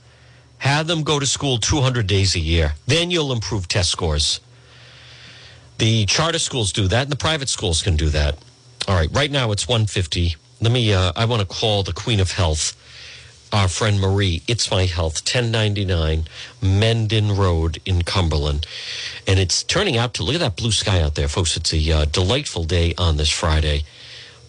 [0.59, 2.75] Have them go to school 200 days a year.
[2.87, 4.41] Then you'll improve test scores.
[5.79, 8.39] The charter schools do that, and the private schools can do that.
[8.87, 10.37] All right, right now it's 150.
[10.61, 12.77] Let me, uh, I want to call the Queen of Health,
[13.51, 14.43] our friend Marie.
[14.47, 16.25] It's My Health, 1099
[16.61, 18.67] Mendon Road in Cumberland.
[19.27, 21.57] And it's turning out to, look at that blue sky out there, folks.
[21.57, 23.85] It's a uh, delightful day on this Friday.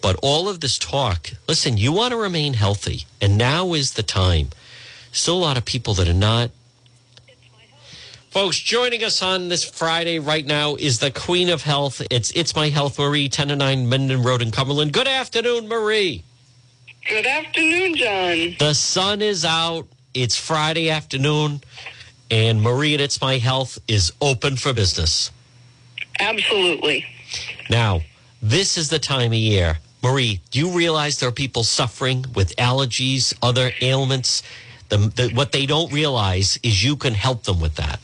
[0.02, 4.02] But all of this talk, listen, you want to remain healthy, and now is the
[4.02, 4.50] time.
[5.12, 6.50] Still a lot of people that are not.
[8.36, 12.02] Folks, joining us on this Friday right now is the Queen of Health.
[12.10, 14.92] It's It's My Health, Marie, 10 to 9 Mendon Road in Cumberland.
[14.92, 16.22] Good afternoon, Marie.
[17.08, 18.56] Good afternoon, John.
[18.58, 19.88] The sun is out.
[20.12, 21.62] It's Friday afternoon,
[22.30, 25.30] and Marie at It's My Health is open for business.
[26.20, 27.06] Absolutely.
[27.70, 28.02] Now,
[28.42, 29.78] this is the time of year.
[30.02, 34.42] Marie, do you realize there are people suffering with allergies, other ailments?
[34.90, 37.98] The, the, what they don't realize is you can help them with that.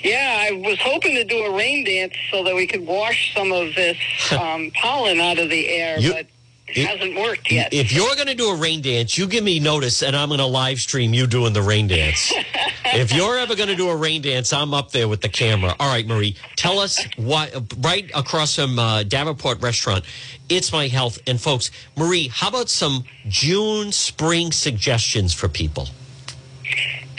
[0.00, 3.50] Yeah, I was hoping to do a rain dance so that we could wash some
[3.52, 3.96] of this
[4.32, 6.26] um, pollen out of the air, You- but
[6.68, 7.72] it hasn't worked yet.
[7.72, 10.38] If you're going to do a rain dance, you give me notice, and I'm going
[10.38, 12.30] to live stream you doing the rain dance.
[12.84, 15.74] if you're ever going to do a rain dance, I'm up there with the camera.
[15.80, 17.50] All right, Marie, tell us why.
[17.78, 20.04] Right across from uh, Davenport Restaurant,
[20.50, 21.18] it's my health.
[21.26, 25.88] And folks, Marie, how about some June spring suggestions for people?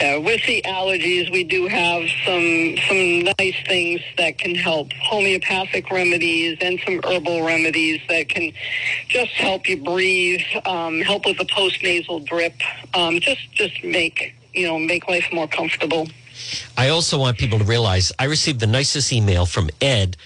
[0.00, 4.90] Uh, with the allergies, we do have some some nice things that can help.
[4.94, 8.50] Homeopathic remedies and some herbal remedies that can
[9.08, 12.54] just help you breathe, um, help with the postnasal drip,
[12.94, 16.08] um, just just make you know make life more comfortable.
[16.78, 20.16] I also want people to realize I received the nicest email from Ed.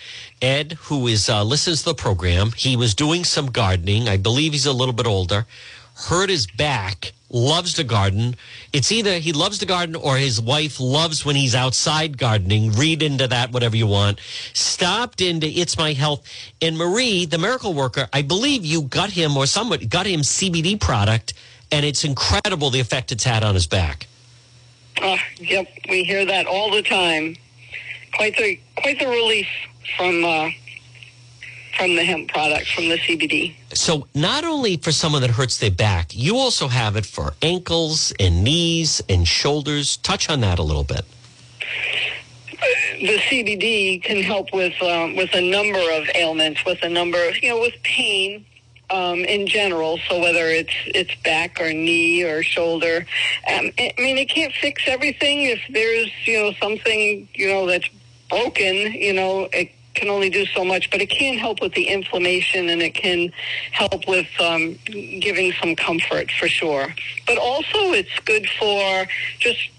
[0.41, 4.09] Ed, who is uh, listens to the program, he was doing some gardening.
[4.09, 5.47] I believe he's a little bit older.
[5.97, 8.37] Hurt his back, loves to garden.
[8.73, 12.73] It's either he loves to garden or his wife loves when he's outside gardening.
[12.73, 14.21] Read into that whatever you want.
[14.53, 16.29] Stopped into It's My Health.
[16.61, 20.81] And Marie, the miracle worker, I believe you got him or somebody got him CBD
[20.81, 21.35] product,
[21.71, 24.07] and it's incredible the effect it's had on his back.
[25.01, 27.37] Uh, yep, we hear that all the time.
[28.15, 29.49] Quite the quite the relief
[29.97, 30.51] from uh,
[31.77, 33.55] from the hemp product from the CBD.
[33.73, 38.13] So not only for someone that hurts their back, you also have it for ankles
[38.19, 39.97] and knees and shoulders.
[39.99, 41.05] Touch on that a little bit.
[43.01, 47.51] the CBD can help with um, with a number of ailments, with a number, you
[47.51, 48.45] know, with pain
[48.91, 49.99] um, in general.
[50.09, 53.07] So whether it's it's back or knee or shoulder,
[53.53, 55.43] um, I I mean, it can't fix everything.
[55.43, 57.89] If there's you know something you know that's
[58.31, 61.89] broken, you know, it can only do so much, but it can help with the
[61.89, 63.33] inflammation and it can
[63.73, 66.95] help with um, giving some comfort for sure.
[67.27, 69.07] But also, it's good for
[69.39, 69.71] just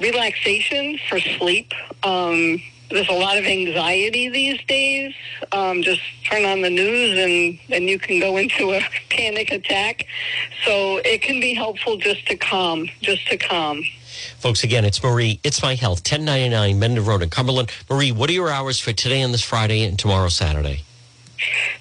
[0.00, 1.72] relaxation for sleep.
[2.02, 2.60] Um,
[2.90, 5.12] there's a lot of anxiety these days.
[5.52, 8.80] Um, just turn on the news and and you can go into a
[9.10, 10.06] panic attack.
[10.64, 13.82] So it can be helpful just to calm, just to calm.
[14.38, 15.40] Folks, again, it's Marie.
[15.42, 15.98] It's my health.
[15.98, 17.70] 1099 Mendon Road in Cumberland.
[17.90, 20.82] Marie, what are your hours for today and this Friday and tomorrow Saturday?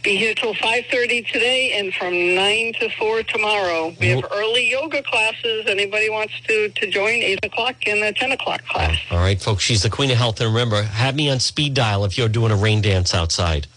[0.04, 3.96] Be here till 5.30 today and from 9 to 4 tomorrow.
[4.00, 4.34] We have mm-hmm.
[4.34, 5.66] early yoga classes.
[5.68, 9.00] Anybody wants to, to join, 8 o'clock and a 10 o'clock oh, class.
[9.10, 10.42] All right, folks, she's the queen of health.
[10.42, 13.68] And remember, have me on speed dial if you're doing a rain dance outside.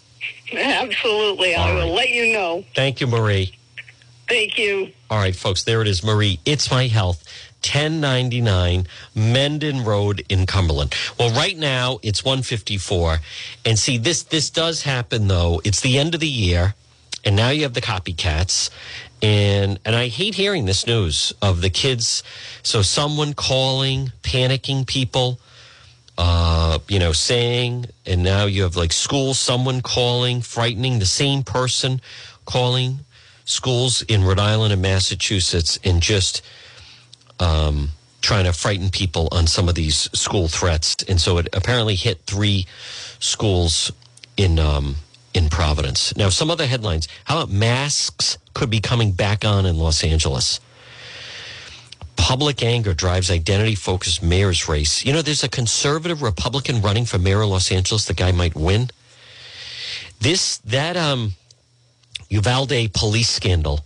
[0.53, 1.55] Absolutely.
[1.55, 2.64] I will let you know.
[2.75, 3.55] Thank you, Marie.
[4.29, 4.93] Thank you.
[5.11, 6.39] All right, folks, there it is, Marie.
[6.45, 7.25] It's my health.
[7.62, 10.94] 1099 Mendon Road in Cumberland.
[11.18, 13.18] Well, right now it's 154.
[13.64, 15.61] And see, this this does happen though.
[15.64, 16.74] It's the end of the year,
[17.24, 18.70] and now you have the copycats.
[19.20, 22.22] And and I hate hearing this news of the kids.
[22.62, 25.40] So someone calling, panicking people,
[26.16, 31.42] uh, you know, saying, and now you have like schools, someone calling, frightening the same
[31.42, 32.00] person
[32.44, 33.00] calling
[33.44, 36.42] schools in Rhode Island and Massachusetts and just
[37.41, 40.97] um, trying to frighten people on some of these school threats.
[41.09, 42.66] And so it apparently hit three
[43.20, 43.93] schools
[44.36, 44.97] in um,
[45.34, 46.16] in Providence.
[46.16, 47.09] Now, some other headlines.
[47.24, 50.61] How about masks could be coming back on in Los Angeles?
[52.16, 55.05] Public anger drives identity focused mayor's race.
[55.05, 58.07] You know, there's a conservative Republican running for mayor of Los Angeles.
[58.07, 58.91] The guy might win.
[60.20, 61.34] This, that, um,
[62.28, 63.80] Uvalde police scandal,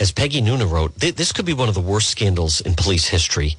[0.00, 3.08] as Peggy Noonan wrote, th- this could be one of the worst scandals in police
[3.08, 3.56] history.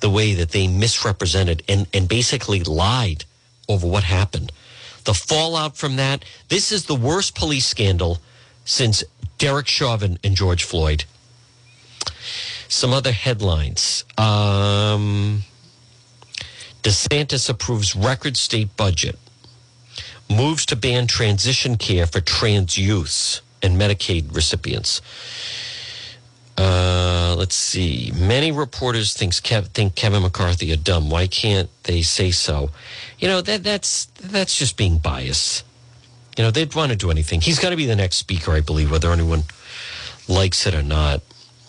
[0.00, 3.24] The way that they misrepresented and, and basically lied
[3.68, 4.52] over what happened.
[5.04, 8.18] The fallout from that, this is the worst police scandal
[8.64, 9.02] since
[9.38, 11.04] Derek Chauvin and George Floyd.
[12.68, 14.04] Some other headlines.
[14.16, 15.42] Um,
[16.82, 19.18] DeSantis approves record state budget.
[20.28, 25.00] Moves to ban transition care for trans youths and Medicaid recipients.
[26.58, 28.12] Uh, let's see.
[28.14, 31.10] Many reporters thinks Kev, think Kevin McCarthy a dumb.
[31.10, 32.70] Why can't they say so?
[33.18, 35.64] You know that that's that's just being biased.
[36.38, 37.42] You know they'd want to do anything.
[37.42, 39.44] He's going to be the next speaker, I believe, whether anyone
[40.28, 41.20] likes it or not.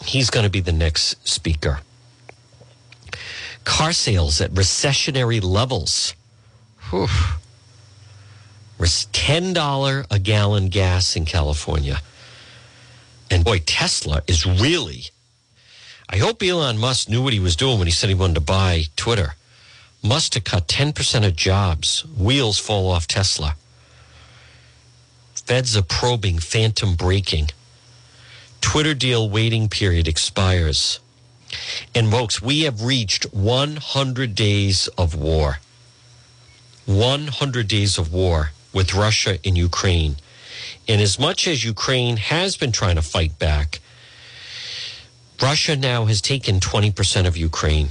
[0.06, 1.80] He's going to be the next speaker.
[3.66, 6.14] Car sales at recessionary levels.
[6.90, 7.08] Whew.
[8.86, 12.02] $10 a gallon gas in California.
[13.30, 15.06] And boy, Tesla is really.
[16.10, 18.42] I hope Elon Musk knew what he was doing when he said he wanted to
[18.42, 19.36] buy Twitter.
[20.04, 22.06] Must have cut 10% of jobs.
[22.06, 23.56] Wheels fall off Tesla.
[25.34, 27.50] Feds are probing phantom braking.
[28.62, 31.00] Twitter deal waiting period expires.
[31.96, 35.60] And folks, we have reached 100 days of war.
[36.86, 40.18] 100 days of war with Russia and Ukraine.
[40.88, 43.80] And as much as Ukraine has been trying to fight back,
[45.42, 47.90] Russia now has taken 20% of Ukraine.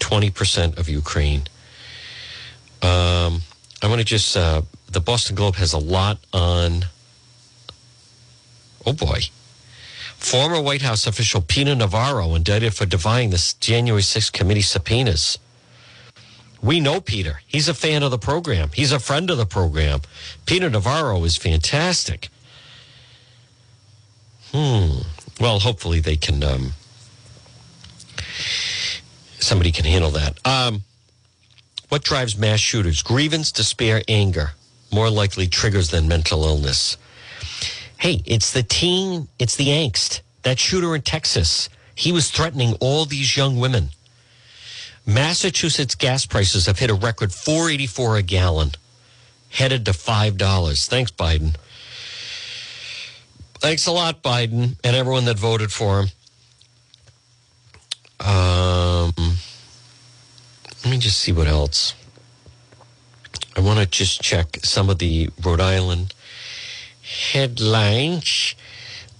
[0.00, 1.44] 20% of Ukraine.
[2.82, 3.42] Um,
[3.82, 6.86] I want to just, uh, the Boston Globe has a lot on,
[8.84, 9.20] oh boy.
[10.16, 15.38] Former White House official Peter Navarro indicted for defying the January 6th committee subpoenas.
[16.66, 17.42] We know Peter.
[17.46, 18.70] He's a fan of the program.
[18.74, 20.00] He's a friend of the program.
[20.46, 22.28] Peter Navarro is fantastic.
[24.50, 25.02] Hmm.
[25.38, 26.42] Well, hopefully they can.
[26.42, 26.72] Um,
[29.38, 30.44] somebody can handle that.
[30.44, 30.82] Um,
[31.88, 33.00] what drives mass shooters?
[33.00, 34.50] Grievance, despair, anger.
[34.92, 36.96] More likely triggers than mental illness.
[37.98, 40.20] Hey, it's the teen, it's the angst.
[40.42, 43.90] That shooter in Texas, he was threatening all these young women.
[45.06, 48.72] Massachusetts gas prices have hit a record 484 a gallon,
[49.50, 50.88] headed to $5.
[50.88, 51.54] Thanks, Biden.
[53.60, 56.08] Thanks a lot, Biden, and everyone that voted for him.
[58.18, 59.12] Um,
[60.84, 61.94] let me just see what else.
[63.56, 66.14] I want to just check some of the Rhode Island
[67.32, 68.54] headlines.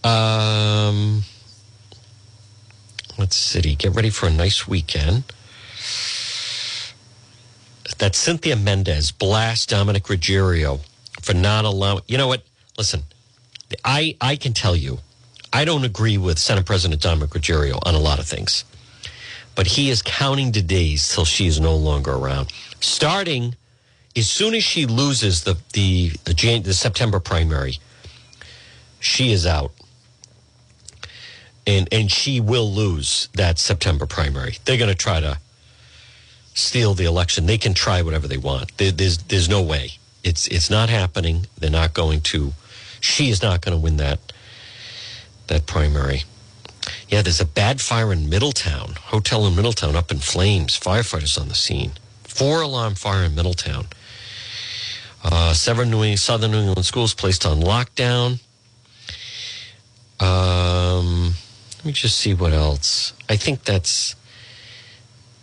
[0.02, 1.22] Um,
[3.16, 3.74] let's see.
[3.76, 5.24] Get ready for a nice weekend.
[7.98, 10.80] That Cynthia Mendes blast Dominick Ruggerio
[11.22, 12.02] for not allowing.
[12.06, 12.42] You know what?
[12.76, 13.02] Listen,
[13.84, 14.98] I I can tell you,
[15.52, 18.64] I don't agree with Senate President Dominick Ruggerio on a lot of things,
[19.54, 22.52] but he is counting the days till she is no longer around.
[22.80, 23.56] Starting
[24.16, 27.78] as soon as she loses the the the, the September primary,
[29.00, 29.72] she is out.
[31.66, 34.58] And and she will lose that September primary.
[34.64, 35.38] They're going to try to
[36.56, 37.46] steal the election.
[37.46, 38.76] They can try whatever they want.
[38.78, 39.92] There, there's there's no way.
[40.24, 41.46] It's it's not happening.
[41.56, 42.52] They're not going to.
[43.00, 44.18] She is not going to win that
[45.46, 46.24] that primary.
[47.08, 48.94] Yeah, there's a bad fire in Middletown.
[49.00, 50.78] Hotel in Middletown up in flames.
[50.78, 51.92] Firefighters on the scene.
[52.24, 53.86] Four alarm fire in Middletown.
[55.22, 58.40] Uh, seven New England, Southern New England schools placed on lockdown.
[60.20, 61.34] Um,
[61.78, 63.12] let me just see what else.
[63.28, 64.14] I think that's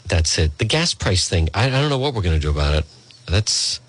[0.05, 0.57] that's it.
[0.57, 1.49] The gas price thing.
[1.53, 2.85] I, I don't know what we're going to do about it.
[3.27, 3.79] That's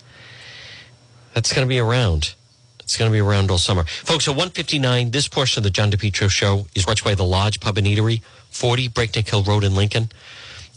[1.33, 2.35] that's going to be around.
[2.79, 4.27] It's going to be around all summer, folks.
[4.27, 7.23] At one fifty nine, this portion of the John DePetro show is watched by the
[7.23, 10.09] Lodge Pub and Eatery, forty Breakneck Hill Road in Lincoln.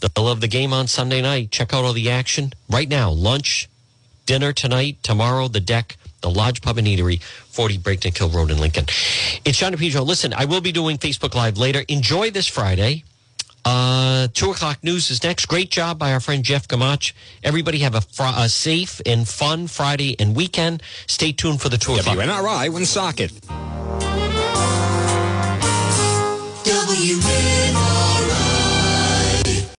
[0.01, 1.51] The middle of the game on Sunday night.
[1.51, 3.11] Check out all the action right now.
[3.11, 3.69] Lunch,
[4.25, 5.47] dinner tonight, tomorrow.
[5.47, 8.85] The deck the Lodge Pub and Eatery, 40 Breakneck Hill Road in Lincoln.
[9.45, 10.05] It's John DePetro.
[10.05, 11.83] Listen, I will be doing Facebook Live later.
[11.87, 13.03] Enjoy this Friday.
[13.65, 15.45] Uh, two o'clock news is next.
[15.47, 17.13] Great job by our friend Jeff Gamach.
[17.43, 20.81] Everybody have a, fr- a safe and fun Friday and weekend.
[21.07, 22.17] Stay tuned for the two o'clock.
[22.17, 23.31] WNRI Woonsocket.